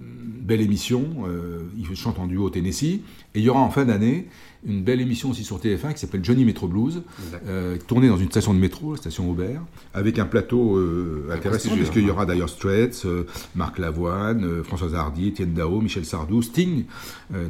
belle 0.00 0.60
émission. 0.60 1.04
euh, 1.28 1.60
il 1.78 1.94
chante 1.96 2.18
en 2.18 2.26
duo 2.26 2.44
au 2.44 2.50
Tennessee. 2.50 3.00
Et 3.34 3.38
il 3.38 3.42
y 3.42 3.48
aura 3.48 3.60
en 3.60 3.70
fin 3.70 3.84
d'année 3.84 4.26
une 4.64 4.82
belle 4.82 5.00
émission 5.00 5.30
aussi 5.30 5.44
sur 5.44 5.58
TF1 5.58 5.92
qui 5.94 5.98
s'appelle 6.00 6.24
Johnny 6.24 6.44
Metro 6.44 6.68
Blues, 6.68 7.02
euh, 7.46 7.76
tournée 7.86 8.08
dans 8.08 8.16
une 8.16 8.30
station 8.30 8.54
de 8.54 8.58
métro, 8.58 8.92
la 8.92 8.96
station 8.98 9.30
Aubert, 9.30 9.62
avec 9.94 10.18
un 10.18 10.26
plateau 10.26 10.76
euh, 10.76 11.28
intéressant, 11.32 11.70
puisqu'il 11.76 12.06
y 12.06 12.10
aura 12.10 12.26
d'ailleurs 12.26 12.48
Straits, 12.48 13.02
euh, 13.04 13.24
Marc 13.54 13.78
Lavoine, 13.78 14.44
euh, 14.44 14.62
Françoise 14.62 14.94
Hardy, 14.94 15.28
Étienne 15.28 15.52
Dao, 15.54 15.80
Michel 15.80 16.04
Sardou, 16.04 16.42
Sting. 16.42 16.84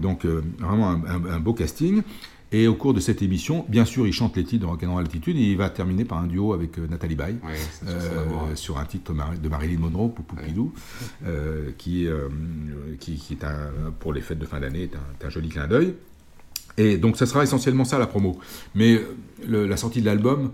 Donc 0.00 0.24
vraiment 0.24 0.90
un, 0.90 1.02
un- 1.04 1.24
un 1.34 1.40
beau 1.40 1.52
casting. 1.54 2.02
Et 2.52 2.68
au 2.68 2.74
cours 2.74 2.94
de 2.94 3.00
cette 3.00 3.22
émission, 3.22 3.66
bien 3.68 3.84
sûr, 3.84 4.06
il 4.06 4.12
chante 4.12 4.36
les 4.36 4.44
titres 4.44 4.62
de 4.64 4.70
Rock'n'Roll 4.70 5.00
Altitude 5.02 5.36
et 5.36 5.40
il 5.50 5.56
va 5.56 5.68
terminer 5.68 6.04
par 6.04 6.18
un 6.18 6.28
duo 6.28 6.52
avec 6.52 6.78
euh, 6.78 6.86
Nathalie 6.88 7.16
Baye. 7.16 7.36
Ouais, 7.44 7.54
Euh, 7.88 8.54
sur 8.54 8.78
un 8.78 8.84
titre 8.84 9.12
de 9.12 9.48
Marilyn 9.48 9.80
Monroe, 9.80 10.08
Poupou 10.14 10.36
Pilou, 10.36 10.72
euh, 11.26 11.70
qui, 11.76 12.06
qui, 13.00 13.16
qui 13.16 13.32
est 13.34 13.44
un, 13.44 13.70
pour 13.98 14.12
les 14.12 14.20
fêtes 14.20 14.38
de 14.38 14.46
fin 14.46 14.60
d'année 14.60 14.84
est 14.84 14.94
un, 14.94 15.26
un 15.26 15.28
joli 15.30 15.48
clin 15.48 15.66
d'œil. 15.66 15.94
Et 16.78 16.98
donc, 16.98 17.16
ça 17.16 17.26
sera 17.26 17.42
essentiellement 17.42 17.84
ça 17.84 17.98
la 17.98 18.06
promo. 18.06 18.38
Mais 18.74 18.94
euh, 18.94 19.16
le- 19.46 19.66
la 19.66 19.76
sortie 19.76 20.00
de 20.00 20.06
l'album 20.06 20.52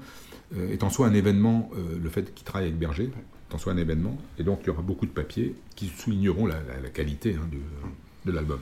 euh, 0.57 0.73
est 0.73 0.83
en 0.85 0.91
soi 0.91 1.07
un 1.09 1.15
événement, 1.15 1.71
euh, 1.77 1.99
le 2.03 2.09
fait 2.11 2.33
qu'il 2.35 2.45
travaille 2.45 2.69
avec 2.69 2.79
Berger 2.79 3.11
est 3.51 3.55
en 3.55 3.59
soi 3.59 3.73
un 3.73 3.77
événement, 3.77 4.17
et 4.39 4.45
donc 4.45 4.61
il 4.63 4.69
y 4.69 4.71
aura 4.71 4.83
beaucoup 4.83 5.07
de 5.07 5.11
papiers 5.11 5.55
qui 5.77 5.89
souligneront 5.89 6.47
la, 6.47 6.57
la- 6.63 6.81
la 6.83 6.89
qualité 6.91 7.37
hein, 7.39 7.47
de, 7.51 8.31
de 8.31 8.35
l'album. 8.35 8.61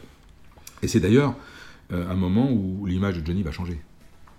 Et 0.82 0.88
c'est 0.88 1.00
d'ailleurs 1.00 1.34
un 1.92 2.14
moment 2.14 2.50
où 2.52 2.86
l'image 2.86 3.18
de 3.20 3.26
Johnny 3.26 3.42
va 3.42 3.50
changer 3.50 3.80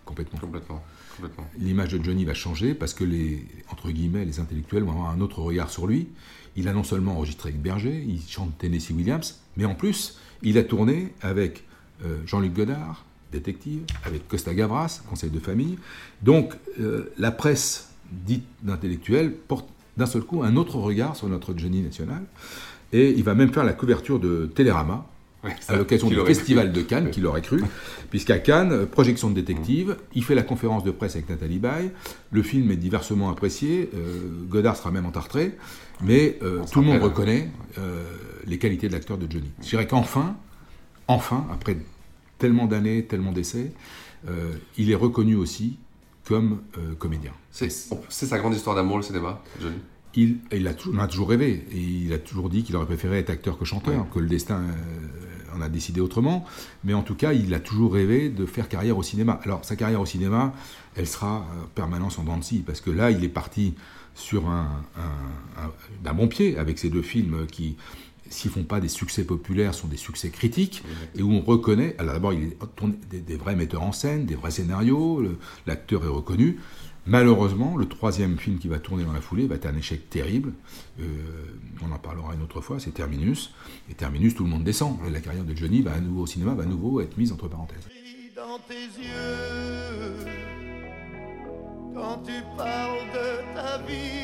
complètement. 0.05 0.39
Complètement. 0.39 0.81
Complètement. 1.17 1.45
L'image 1.59 1.91
de 1.91 2.01
Johnny 2.03 2.23
va 2.25 2.33
changer 2.33 2.73
parce 2.73 2.93
que 2.93 3.03
les 3.03 3.45
entre 3.69 3.91
guillemets 3.91 4.23
les 4.23 4.39
intellectuels 4.39 4.83
vont 4.83 4.91
avoir 4.93 5.09
un 5.11 5.19
autre 5.19 5.41
regard 5.41 5.69
sur 5.69 5.85
lui. 5.85 6.07
Il 6.55 6.67
a 6.69 6.73
non 6.73 6.83
seulement 6.85 7.13
enregistré 7.17 7.49
avec 7.49 7.61
Berger, 7.61 8.03
il 8.07 8.21
chante 8.21 8.57
Tennessee 8.57 8.91
Williams, 8.93 9.41
mais 9.57 9.65
en 9.65 9.75
plus 9.75 10.17
il 10.43 10.57
a 10.57 10.63
tourné 10.63 11.13
avec 11.21 11.65
euh, 12.05 12.17
Jean-Luc 12.25 12.53
Godard, 12.53 13.05
détective, 13.31 13.83
avec 14.05 14.27
Costa 14.27 14.53
Gavras, 14.53 15.01
conseil 15.09 15.29
de 15.29 15.39
famille. 15.39 15.77
Donc 16.21 16.53
euh, 16.79 17.11
la 17.17 17.31
presse 17.31 17.89
dite 18.11 18.45
d'intellectuels 18.61 19.31
porte 19.33 19.69
d'un 19.97 20.05
seul 20.05 20.23
coup 20.23 20.43
un 20.43 20.55
autre 20.55 20.77
regard 20.77 21.15
sur 21.15 21.27
notre 21.27 21.57
Johnny 21.57 21.81
national. 21.81 22.23
Et 22.93 23.11
il 23.11 23.23
va 23.23 23.35
même 23.35 23.53
faire 23.53 23.63
la 23.63 23.73
couverture 23.73 24.19
de 24.19 24.49
Télérama, 24.53 25.05
Ouais, 25.43 25.55
ça, 25.59 25.73
à 25.73 25.77
l'occasion 25.77 26.07
du 26.07 26.19
festival 26.19 26.71
cru. 26.71 26.81
de 26.81 26.87
Cannes, 26.87 27.09
qui 27.09 27.19
l'aurait 27.19 27.41
cru, 27.41 27.63
puisqu'à 28.11 28.37
Cannes, 28.37 28.85
projection 28.85 29.29
de 29.29 29.35
détective, 29.35 29.97
il 30.13 30.23
fait 30.23 30.35
la 30.35 30.43
conférence 30.43 30.83
de 30.83 30.91
presse 30.91 31.15
avec 31.15 31.29
Nathalie 31.29 31.57
Baye, 31.57 31.89
le 32.29 32.43
film 32.43 32.69
est 32.69 32.75
diversement 32.75 33.31
apprécié, 33.31 33.89
euh, 33.95 34.29
Godard 34.47 34.75
sera 34.75 34.91
même 34.91 35.07
entartré, 35.07 35.57
mais 36.03 36.37
euh, 36.43 36.61
tout 36.71 36.81
le 36.81 36.85
monde 36.85 37.01
reconnaît 37.01 37.49
euh, 37.79 38.03
les 38.45 38.59
qualités 38.59 38.87
de 38.87 38.93
l'acteur 38.93 39.17
de 39.17 39.25
Johnny. 39.31 39.51
Je 39.63 39.69
dirais 39.69 39.87
qu'enfin, 39.87 40.35
enfin, 41.07 41.47
après 41.51 41.77
tellement 42.41 42.65
d'années, 42.65 43.05
tellement 43.05 43.31
d'essais, 43.31 43.71
euh, 44.27 44.51
il 44.77 44.89
est 44.91 44.95
reconnu 44.95 45.35
aussi 45.35 45.77
comme 46.25 46.61
euh, 46.77 46.95
comédien. 46.95 47.31
C'est 47.51 47.69
sa 47.69 48.37
grande 48.39 48.55
histoire 48.55 48.75
d'amour, 48.75 48.97
le 48.97 49.03
cinéma, 49.03 49.41
Johnny? 49.61 49.75
Il, 50.13 50.39
il 50.51 50.67
a, 50.67 50.73
toujours 51.07 51.29
rêvé, 51.29 51.65
et 51.71 51.77
il 51.79 52.11
a 52.11 52.17
toujours 52.19 52.49
dit 52.49 52.63
qu'il 52.63 52.75
aurait 52.75 52.85
préféré 52.85 53.19
être 53.19 53.29
acteur 53.29 53.57
que 53.57 53.63
chanteur, 53.63 54.01
Ouais. 54.01 54.09
que 54.13 54.19
le 54.19 54.27
destin 54.27 54.59
euh, 54.59 55.55
en 55.55 55.61
a 55.61 55.69
décidé 55.69 56.01
autrement, 56.01 56.43
mais 56.83 56.93
en 56.93 57.01
tout 57.03 57.15
cas, 57.15 57.31
il 57.31 57.53
a 57.53 57.61
toujours 57.61 57.93
rêvé 57.93 58.27
de 58.29 58.45
faire 58.45 58.67
carrière 58.67 58.97
au 58.97 59.03
cinéma. 59.03 59.39
Alors, 59.43 59.63
sa 59.63 59.77
carrière 59.77 60.01
au 60.01 60.05
cinéma, 60.05 60.51
elle 60.97 61.07
sera 61.07 61.45
permanence 61.75 62.19
en 62.19 62.23
dents 62.23 62.37
de 62.37 62.43
parce 62.65 62.81
que 62.81 62.89
là, 62.91 63.09
il 63.11 63.23
est 63.23 63.29
parti 63.29 63.73
sur 64.13 64.49
un, 64.49 64.67
un- 64.97 65.71
bon 66.13 66.27
pied 66.27 66.57
avec 66.57 66.77
ces 66.79 66.89
deux 66.89 67.01
films 67.01 67.45
qui, 67.49 67.77
s'ils 68.31 68.51
font 68.51 68.63
pas 68.63 68.79
des 68.79 68.87
succès 68.87 69.23
populaires, 69.23 69.73
sont 69.73 69.87
des 69.87 69.97
succès 69.97 70.29
critiques, 70.29 70.83
et 71.15 71.21
où 71.21 71.31
on 71.31 71.41
reconnaît, 71.41 71.95
alors 71.99 72.13
d'abord, 72.13 72.33
il 72.33 72.43
est 72.43 72.57
tourné 72.75 72.95
des, 73.09 73.19
des 73.19 73.35
vrais 73.35 73.55
metteurs 73.55 73.83
en 73.83 73.91
scène, 73.91 74.25
des 74.25 74.35
vrais 74.35 74.51
scénarios, 74.51 75.23
l'acteur 75.67 76.03
est 76.03 76.09
reconnu. 76.09 76.59
Malheureusement, 77.07 77.77
le 77.77 77.87
troisième 77.87 78.37
film 78.37 78.59
qui 78.59 78.67
va 78.67 78.77
tourner 78.77 79.03
dans 79.03 79.13
la 79.13 79.21
foulée 79.21 79.47
va 79.47 79.55
être 79.55 79.65
un 79.65 79.75
échec 79.75 80.09
terrible. 80.09 80.53
Euh, 80.99 81.03
on 81.81 81.91
en 81.91 81.97
parlera 81.97 82.35
une 82.35 82.43
autre 82.43 82.61
fois, 82.61 82.79
c'est 82.79 82.91
Terminus. 82.91 83.53
Et 83.89 83.95
Terminus, 83.95 84.35
tout 84.35 84.43
le 84.43 84.49
monde 84.49 84.63
descend. 84.63 84.99
Et 85.07 85.09
la 85.09 85.19
carrière 85.19 85.43
de 85.43 85.55
Johnny 85.55 85.81
va 85.81 85.93
à 85.93 85.99
nouveau 85.99 86.21
au 86.23 86.27
cinéma, 86.27 86.53
va 86.53 86.61
à 86.63 86.67
nouveau 86.67 87.01
être 87.01 87.17
mise 87.17 87.31
entre 87.31 87.47
parenthèses. 87.47 87.87
dans 88.35 88.59
tes 88.67 88.85
yeux 89.01 90.25
quand 91.93 92.23
tu 92.23 92.33
parles 92.55 93.07
de 93.13 93.55
ta 93.55 93.77
vie. 93.79 94.21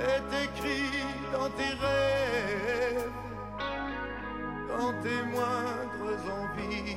C'est 0.00 0.44
écrit 0.44 1.04
dans 1.30 1.50
tes 1.50 1.74
rêves, 1.84 3.12
dans 4.68 4.92
tes 5.02 5.22
moindres 5.30 6.22
envies. 6.40 6.96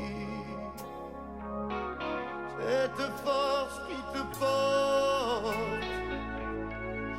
Cette 2.59 3.03
force 3.25 3.77
qui 3.89 3.99
te 4.13 4.21
porte, 4.39 5.83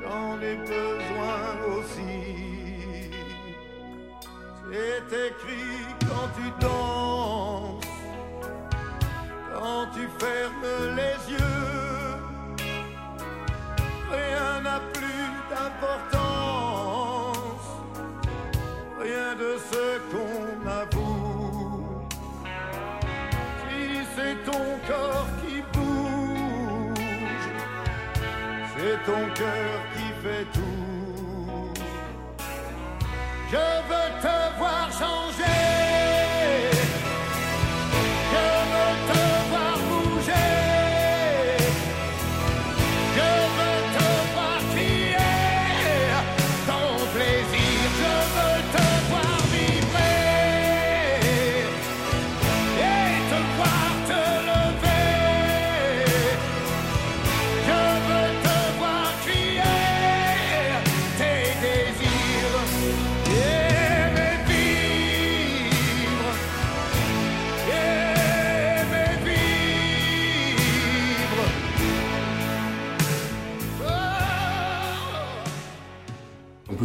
j'en 0.02 0.40
ai 0.40 0.56
besoin 0.56 1.46
aussi. 1.76 2.24
C'est 4.70 5.10
écrit 5.26 5.84
quand 6.00 6.28
tu 6.36 6.46
danses, 6.60 7.84
quand 9.52 9.86
tu 9.92 10.08
fermes 10.18 10.96
les 10.96 11.34
yeux. 11.34 11.53
Rien 19.04 19.34
de 19.34 19.56
ce 19.70 19.84
qu'on 20.10 20.66
avoue. 20.82 22.06
Si 23.60 23.78
c'est 24.16 24.36
ton 24.50 24.66
corps 24.88 25.30
qui 25.42 25.56
bouge, 25.72 27.06
c'est 28.76 28.98
ton 29.04 29.22
cœur 29.34 29.74
qui 29.94 30.06
fait 30.22 30.46
tout. 30.52 30.84
Je 33.50 33.66
veux 33.88 34.10
te 34.20 34.58
voir 34.58 34.90
changer. 34.92 36.13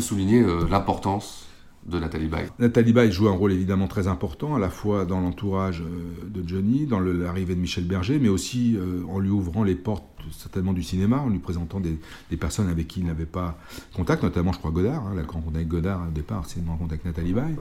Souligner 0.09 0.41
euh, 0.41 0.67
l'importance 0.67 1.45
de 1.85 1.99
Nathalie 1.99 2.27
Baye. 2.27 2.47
Nathalie 2.57 2.93
Baye 2.93 3.11
joue 3.11 3.29
un 3.29 3.33
rôle 3.33 3.53
évidemment 3.53 3.87
très 3.87 4.07
important, 4.07 4.55
à 4.55 4.59
la 4.59 4.69
fois 4.69 5.05
dans 5.05 5.21
l'entourage 5.21 5.81
euh, 5.81 6.27
de 6.27 6.47
Johnny, 6.47 6.87
dans 6.87 6.99
l'arrivée 6.99 7.53
de 7.53 7.59
Michel 7.59 7.85
Berger, 7.85 8.17
mais 8.19 8.27
aussi 8.27 8.75
euh, 8.75 9.03
en 9.07 9.19
lui 9.19 9.29
ouvrant 9.29 9.63
les 9.63 9.75
portes 9.75 10.05
certainement 10.31 10.73
du 10.73 10.83
cinéma, 10.83 11.17
en 11.17 11.29
lui 11.29 11.39
présentant 11.39 11.79
des, 11.79 11.97
des 12.29 12.37
personnes 12.37 12.67
avec 12.69 12.87
qui 12.87 12.99
il 13.01 13.05
n'avait 13.05 13.25
pas 13.25 13.57
contact, 13.95 14.23
notamment 14.23 14.51
je 14.53 14.59
crois 14.59 14.71
Godard, 14.71 15.05
hein, 15.07 15.13
la 15.15 15.23
rencontre 15.23 15.55
avec 15.55 15.67
Godard 15.67 16.01
au 16.07 16.11
départ, 16.11 16.43
c'est 16.47 16.59
une 16.59 16.67
rencontre 16.69 16.91
avec 16.93 17.05
Nathalie 17.05 17.33
Baye. 17.33 17.55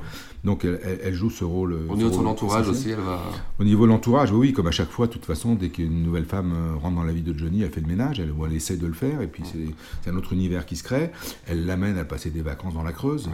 Donc 0.45 0.65
elle, 0.65 0.81
elle- 0.85 1.01
elle 1.05 1.15
joue 1.15 1.31
ce 1.31 1.45
rôle. 1.45 1.75
Au 1.89 1.97
niveau 1.97 2.11
de 2.11 2.15
son 2.15 2.27
entourage 2.27 2.69
aussi, 2.69 2.91
elle 2.91 3.01
va. 3.01 3.21
Au 3.59 3.65
niveau 3.65 3.85
de 3.85 3.91
l'entourage, 3.91 4.33
oui, 4.33 4.53
comme 4.53 4.67
à 4.67 4.71
chaque 4.73 4.91
fois, 4.91 5.07
de 5.07 5.13
toute 5.13 5.25
façon, 5.25 5.55
dès 5.55 5.69
qu'une 5.71 6.03
nouvelle 6.03 6.25
femme 6.27 6.53
euh, 6.55 6.77
rentre 6.77 6.97
dans 6.97 7.03
la 7.05 7.13
vie 7.13 7.23
de 7.23 7.37
Johnny, 7.39 7.63
elle 7.63 7.71
fait 7.71 7.81
le 7.81 7.87
ménage, 7.87 8.21
elle, 8.21 8.33
elle 8.47 8.53
essaie 8.55 8.77
de 8.77 8.87
le 8.87 8.93
faire, 8.93 9.21
et 9.23 9.27
puis 9.27 9.43
c'est- 9.45 10.11
un 10.11 10.17
autre 10.17 10.33
univers 10.33 10.65
qui 10.67 10.77
se 10.77 10.83
crée. 10.83 11.11
Elle 11.47 11.67
l'amène 11.67 11.99
à 11.99 12.05
passer 12.05 12.31
des 12.31 12.41
vacances 12.43 12.73
dans 12.75 12.83
la 12.83 12.93
Creuse, 12.93 13.29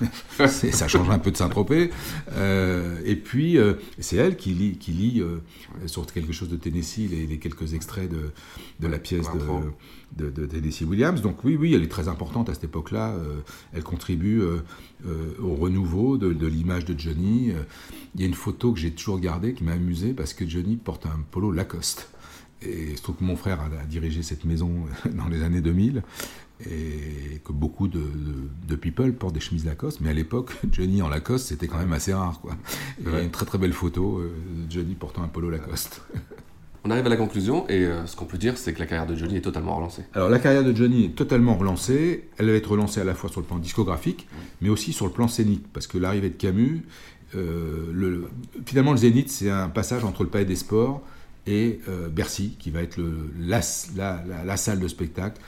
euh, 0.00 0.46
ça 0.48 0.88
change 0.88 1.08
un 1.10 1.18
peu 1.18 1.30
de 1.30 1.36
Saint-Tropez. 1.36 1.90
Euh, 2.32 2.98
et 3.04 3.16
puis, 3.16 3.58
euh, 3.58 3.74
c'est 3.98 4.16
elle 4.16 4.36
qui 4.36 4.50
lit, 4.50 4.76
qui 4.76 4.92
lit 4.92 5.22
sur 5.86 6.06
quelque 6.06 6.32
chose 6.32 6.48
de 6.48 6.56
Tennessee 6.56 7.08
les, 7.10 7.26
les 7.26 7.38
quelques 7.38 7.74
extraits 7.74 8.10
de, 8.10 8.30
de 8.80 8.86
la 8.88 8.98
pièce 8.98 9.26
de, 10.16 10.30
de, 10.30 10.84
Williams. 10.84 11.22
Donc 11.22 11.44
oui, 11.44 11.56
oui, 11.56 11.74
elle 11.74 11.82
est 11.82 11.90
très 11.90 12.08
importante 12.08 12.48
à 12.48 12.54
cette 12.54 12.64
époque-là. 12.64 13.12
Euh, 13.12 13.40
elle 13.72 13.82
contribue 13.82 14.40
euh, 14.40 14.58
euh, 15.06 15.34
au 15.40 15.54
renouveau 15.54 16.18
de, 16.18 16.46
l'image 16.46 16.84
de 16.84 16.98
Johnny. 16.98 17.52
Il 18.14 18.20
y 18.20 18.24
a 18.24 18.26
une 18.26 18.34
photo 18.34 18.72
que 18.72 18.80
j'ai 18.80 18.90
toujours 18.90 19.18
gardée 19.20 19.54
qui 19.54 19.64
m'a 19.64 19.72
amusé 19.72 20.12
parce 20.12 20.34
que 20.34 20.48
Johnny 20.48 20.76
porte 20.76 21.06
un 21.06 21.20
polo 21.30 21.50
Lacoste. 21.50 22.10
et 22.62 22.90
il 22.90 22.96
se 22.96 23.02
trouve 23.02 23.16
que 23.16 23.24
mon 23.24 23.36
frère 23.36 23.60
a, 23.60 23.86
dirigé 23.86 24.22
cette 24.22 24.44
maison 24.44 24.70
dans 25.14 25.28
les 25.28 25.42
années 25.42 25.60
2000 25.60 26.02
et 26.70 27.40
que 27.44 27.52
beaucoup 27.52 27.88
de, 27.88 27.98
de- 27.98 28.68
de 28.68 28.76
people 28.76 29.12
portent 29.14 29.34
des 29.34 29.40
chemises 29.40 29.64
Lacoste. 29.64 30.00
Mais 30.00 30.10
à 30.10 30.14
l'époque, 30.14 30.52
Johnny 30.72 31.02
en 31.02 31.08
Lacoste, 31.08 31.48
c'était 31.48 31.66
quand 31.66 31.78
même 31.78 31.92
assez 31.92 32.14
rare. 32.14 32.40
Quoi. 32.40 32.56
Il 33.00 33.10
y 33.10 33.14
a 33.14 33.22
une 33.22 33.30
très 33.30 33.46
très 33.46 33.58
belle 33.58 33.72
photo 33.72 34.20
de 34.20 34.70
Johnny 34.70 34.94
portant 34.94 35.22
un 35.22 35.28
polo 35.28 35.50
Lacoste. 35.50 36.02
On 36.84 36.90
arrive 36.90 37.06
à 37.06 37.10
la 37.10 37.16
conclusion 37.16 37.68
et 37.68 37.84
euh, 37.84 38.06
ce 38.06 38.16
qu'on 38.16 38.24
peut 38.24 38.38
dire, 38.38 38.58
c'est 38.58 38.72
que 38.72 38.80
la 38.80 38.86
carrière 38.86 39.06
de 39.06 39.14
Johnny 39.14 39.36
est 39.36 39.40
totalement 39.42 39.76
relancée. 39.76 40.02
Alors 40.14 40.28
la 40.28 40.40
carrière 40.40 40.64
de 40.64 40.74
Johnny 40.74 41.04
est 41.06 41.14
totalement 41.14 41.54
relancée. 41.56 42.24
Elle 42.38 42.46
va 42.50 42.52
être 42.56 42.70
relancée 42.70 43.00
à 43.00 43.04
la 43.04 43.14
fois 43.14 43.30
sur 43.30 43.40
le 43.40 43.46
plan 43.46 43.58
discographique, 43.58 44.26
mais 44.60 44.68
aussi 44.68 44.92
sur 44.92 45.06
le 45.06 45.12
plan 45.12 45.28
scénique, 45.28 45.64
parce 45.72 45.86
que 45.86 45.96
l'arrivée 45.96 46.30
de 46.30 46.34
Camus, 46.34 46.82
euh, 47.36 47.86
le- 47.92 48.28
finalement 48.66 48.90
le 48.92 48.98
Zénith, 48.98 49.30
c'est 49.30 49.48
un 49.48 49.68
passage 49.68 50.02
entre 50.04 50.24
le 50.24 50.28
Palais 50.28 50.44
des 50.44 50.56
Sports 50.56 51.02
et 51.46 51.78
euh, 51.88 52.08
Bercy, 52.08 52.56
qui 52.58 52.70
va 52.70 52.82
être 52.82 53.00
la, 53.38 53.62
salle 54.56 54.80
de 54.80 54.88
spectacle 54.88 55.40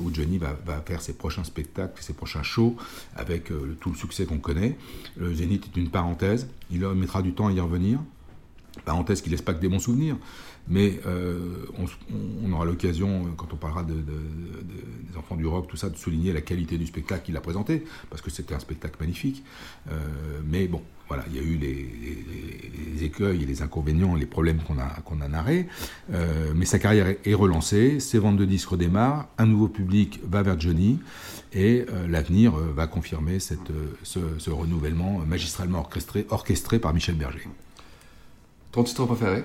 où 0.00 0.12
Johnny 0.12 0.38
va, 0.38 0.56
faire 0.86 1.00
ses 1.00 1.12
prochains 1.12 1.44
spectacles, 1.44 2.02
ses 2.02 2.12
prochains 2.12 2.42
shows, 2.42 2.76
avec 3.16 3.52
tout 3.80 3.90
le 3.90 3.96
succès 3.96 4.26
qu'on 4.26 4.38
connaît. 4.38 4.76
Le 5.16 5.32
Zénith 5.34 5.66
est 5.72 5.78
une 5.78 5.88
parenthèse. 5.90 6.48
Il 6.72 6.84
mettra 6.88 7.22
du 7.22 7.32
temps 7.32 7.46
à 7.46 7.52
y 7.52 7.60
revenir. 7.60 8.00
Parenthèse 8.84 9.22
qui 9.22 9.30
laisse 9.30 9.42
pas 9.42 9.54
que 9.54 9.60
des 9.60 9.68
bons 9.68 9.78
souvenirs. 9.78 10.16
Mais 10.70 11.00
euh, 11.06 11.66
on, 12.44 12.52
aura 12.52 12.64
l'occasion, 12.64 13.24
euh, 13.24 13.28
quand 13.36 13.52
on 13.52 13.56
parlera 13.56 13.82
de, 13.84 13.94
de- 13.94 14.00
de- 14.00 15.10
des 15.10 15.16
enfants 15.16 15.36
du 15.36 15.46
rock, 15.46 15.66
tout 15.66 15.76
ça, 15.76 15.88
de 15.88 15.96
souligner 15.96 16.32
la 16.32 16.42
qualité 16.42 16.76
du 16.76 16.86
spectacle 16.86 17.24
qu'il 17.24 17.36
a 17.36 17.40
présenté, 17.40 17.84
parce 18.10 18.20
que 18.20 18.30
c'était 18.30 18.54
un 18.54 18.58
spectacle 18.58 18.96
magnifique. 19.00 19.42
Euh, 19.90 19.94
mais 20.46 20.66
bon, 20.66 20.82
voilà, 21.08 21.24
il 21.30 21.36
y 21.36 21.38
a 21.38 21.42
eu 21.42 21.56
les, 21.56 23.04
écueils 23.04 23.42
et 23.42 23.46
les 23.46 23.62
inconvénients, 23.62 24.14
les 24.14 24.26
problèmes 24.26 24.58
qu'on 24.58 24.78
a, 24.78 24.88
qu'on 25.04 25.20
a 25.22 25.28
narrés. 25.28 25.68
Mais 26.54 26.66
sa 26.66 26.78
carrière 26.78 27.14
est, 27.24 27.34
relancée, 27.34 28.00
ses 28.00 28.18
ventes 28.18 28.36
de 28.36 28.44
disques 28.44 28.68
redémarrent, 28.68 29.28
un 29.38 29.46
nouveau 29.46 29.68
public 29.68 30.20
va 30.28 30.42
vers 30.42 30.60
Johnny, 30.60 30.98
et 31.54 31.86
l'avenir 32.08 32.52
va 32.52 32.86
confirmer 32.88 33.38
ce 33.38 34.50
renouvellement 34.50 35.20
magistralement 35.20 35.78
orchestré, 35.78 36.26
orchestré 36.28 36.78
par 36.78 36.92
Michel 36.92 37.14
Berger. 37.14 37.48
Ton 38.72 38.84
titre 38.84 39.06
préféré? 39.06 39.44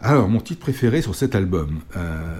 Alors, 0.00 0.28
mon 0.28 0.40
titre 0.40 0.60
préféré 0.60 1.02
sur 1.02 1.14
cet 1.14 1.34
album, 1.34 1.80
euh, 1.94 2.38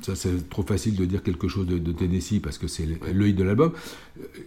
ça 0.00 0.16
c'est 0.16 0.48
trop 0.48 0.62
facile 0.62 0.96
de 0.96 1.04
dire 1.04 1.22
quelque 1.22 1.48
chose 1.48 1.66
de, 1.66 1.92
Tennessee 1.92 2.40
parce 2.42 2.56
que 2.56 2.66
c'est 2.66 2.88
l'œil 3.12 3.34
de 3.34 3.44
l'album. 3.44 3.72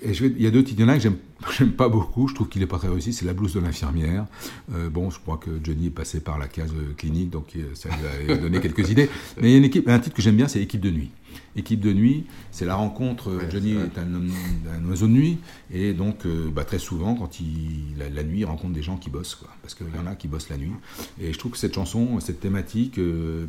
Il 0.03 0.41
y 0.41 0.47
a 0.47 0.51
deux 0.51 0.63
titres, 0.63 0.79
il 0.79 0.81
y 0.81 0.85
en 0.85 0.89
a 0.89 0.93
un 0.93 0.99
que 0.99 1.53
j'aime 1.55 1.73
pas 1.73 1.87
beaucoup, 1.87 2.27
je 2.27 2.33
trouve 2.33 2.49
qu'il 2.49 2.63
est 2.63 2.67
pas 2.67 2.79
très 2.79 2.87
réussi, 2.87 3.13
c'est 3.13 3.25
La 3.25 3.33
blouse 3.33 3.53
de 3.53 3.59
l'infirmière. 3.59 4.25
Euh, 4.73 4.89
bon, 4.89 5.11
je 5.11 5.19
crois 5.19 5.37
que 5.37 5.51
Johnny 5.63 5.87
est 5.87 5.91
passé 5.91 6.19
par 6.19 6.39
la 6.39 6.47
case 6.47 6.71
euh, 6.73 6.93
clinique, 6.97 7.29
donc 7.29 7.55
ça 7.75 7.89
lui 8.25 8.31
a 8.33 8.37
donné 8.37 8.59
quelques 8.59 8.89
idées. 8.91 9.09
Mais 9.39 9.49
il 9.49 9.51
y 9.51 9.55
a 9.55 9.57
une 9.59 9.65
équipe, 9.65 9.87
un 9.87 9.99
titre 9.99 10.15
que 10.15 10.23
j'aime 10.23 10.35
bien, 10.35 10.47
c'est 10.47 10.61
Équipe 10.61 10.81
de 10.81 10.89
nuit. 10.89 11.11
Équipe 11.55 11.79
de 11.81 11.91
nuit, 11.93 12.25
c'est 12.51 12.65
la 12.65 12.75
rencontre. 12.75 13.29
euh, 13.29 13.49
Johnny 13.49 13.73
est 13.73 13.97
un, 13.99 14.85
oiseau 14.89 15.07
de 15.07 15.11
nuit, 15.11 15.39
et 15.71 15.93
donc 15.93 16.25
euh, 16.25 16.49
bah, 16.51 16.63
très 16.63 16.79
souvent, 16.79 17.15
quand 17.15 17.39
il, 17.39 17.97
la, 17.97 18.09
la 18.09 18.23
nuit, 18.23 18.39
il 18.39 18.45
rencontre 18.45 18.73
des 18.73 18.83
gens 18.83 18.97
qui 18.97 19.09
bossent, 19.09 19.35
quoi, 19.35 19.49
parce 19.61 19.73
qu'il 19.75 19.87
y 19.87 19.99
en 19.99 20.05
a 20.07 20.15
qui 20.15 20.27
bossent 20.27 20.49
la 20.49 20.57
nuit. 20.57 20.71
Et 21.19 21.33
je 21.33 21.37
trouve 21.39 21.51
que 21.53 21.57
cette 21.57 21.73
chanson, 21.75 22.19
cette 22.19 22.39
thématique 22.39 22.97
euh, 22.99 23.45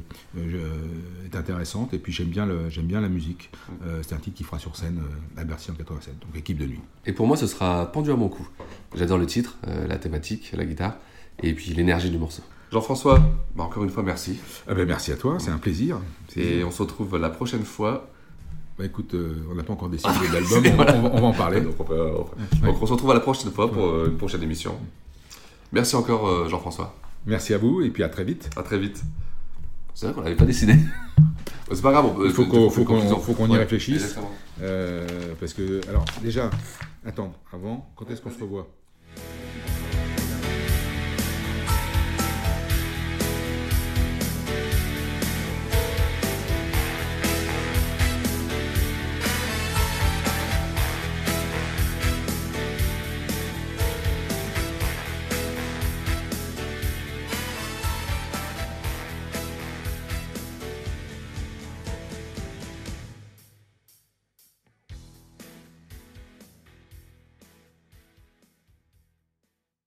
est 1.25 1.37
intéressante, 1.37 1.95
et 1.95 1.99
puis 1.99 2.13
j'aime 2.13 2.29
bien, 2.29 2.47
le- 2.47 2.69
bien 2.83 3.01
la 3.01 3.09
musique. 3.09 3.51
C'est 4.03 4.15
un 4.15 4.19
titre 4.19 4.37
qui 4.37 4.45
fera 4.45 4.59
sur 4.59 4.77
scène 4.77 5.01
à 5.37 5.45
Bercy 5.45 5.71
en 5.71 5.75
87, 5.75 6.15
donc 6.21 6.37
Équipe 6.37 6.59
de 6.59 6.67
nuit. 6.67 6.81
Et 7.07 7.13
pour 7.13 7.27
moi, 7.27 7.37
ce 7.37 7.47
sera 7.47 7.91
pendu 7.93 8.11
à 8.11 8.17
mon 8.17 8.29
cou. 8.29 8.49
J'adore 8.97 9.19
le 9.19 9.27
titre, 9.27 9.57
la 9.89 9.97
thématique, 9.99 10.51
la 10.57 10.65
guitare, 10.65 10.97
et 11.43 11.53
puis 11.55 11.73
l'énergie 11.75 12.11
du 12.11 12.19
morceau. 12.19 12.43
Jean-François, 12.73 13.19
bah, 13.57 13.65
encore 13.65 13.83
une 13.85 13.91
fois, 13.91 14.03
merci. 14.03 14.39
Ah 14.69 14.75
ben, 14.75 14.87
merci 14.87 15.11
à 15.13 15.17
toi, 15.17 15.39
c'est 15.41 15.51
un 15.51 15.59
plaisir. 15.59 15.99
Et 16.37 16.63
on 16.65 16.71
se 16.71 16.83
retrouve 16.83 17.17
la 17.17 17.31
prochaine 17.31 17.65
fois. 17.65 18.09
Bah 18.79 18.85
écoute, 18.87 19.13
euh, 19.15 19.45
on 19.51 19.55
n'a 19.57 19.63
pas 19.63 19.73
encore 19.73 19.89
décidé 19.91 20.13
de 20.29 20.33
l'album, 20.33 20.63
on, 20.65 20.77
voilà. 20.77 20.95
on 20.97 21.03
va- 21.03 21.11
on 21.15 21.21
va 21.21 21.27
en 21.27 21.33
parler. 21.33 21.61
Donc 21.61 21.75
on, 21.79 21.85
peut- 21.85 22.01
on- 22.63 22.67
donc 22.67 22.81
on 22.83 22.87
se 22.87 22.93
retrouve 22.93 23.11
à 23.11 23.15
la 23.15 23.21
prochaine 23.21 23.51
fois 23.51 23.71
pour 23.71 23.85
euh, 23.87 24.09
une 24.11 24.17
prochaine 24.17 24.43
émission. 24.43 24.75
Merci 25.73 25.97
encore, 25.97 26.27
euh, 26.29 26.49
Jean-François. 26.49 26.95
Merci 27.27 27.53
à 27.55 27.59
vous, 27.59 27.83
et 27.83 27.91
puis 27.91 28.03
à 28.03 28.09
très 28.09 28.25
vite. 28.25 28.49
À 28.57 28.63
très 28.63 28.79
vite. 28.79 29.03
C'est 29.95 30.07
vrai 30.07 30.15
qu'on 30.15 30.23
n'avait 30.23 30.37
pas 30.37 30.47
décidé. 30.47 30.75
C'est 31.73 31.83
pas 31.83 31.93
grave, 31.93 32.07
on 32.19 32.25
Il 32.25 32.33
faut 32.33 32.47
qu'on 32.47 33.47
y 33.47 33.51
Ouais, 33.51 33.59
réfléchisse. 33.59 34.17
Euh, 34.63 35.07
parce 35.39 35.53
que, 35.55 35.81
alors, 35.89 36.05
déjà, 36.23 36.51
attends, 37.07 37.33
avant, 37.53 37.91
quand 37.97 38.11
est-ce 38.11 38.21
qu'on 38.21 38.31
se 38.31 38.41
revoit? 38.41 38.67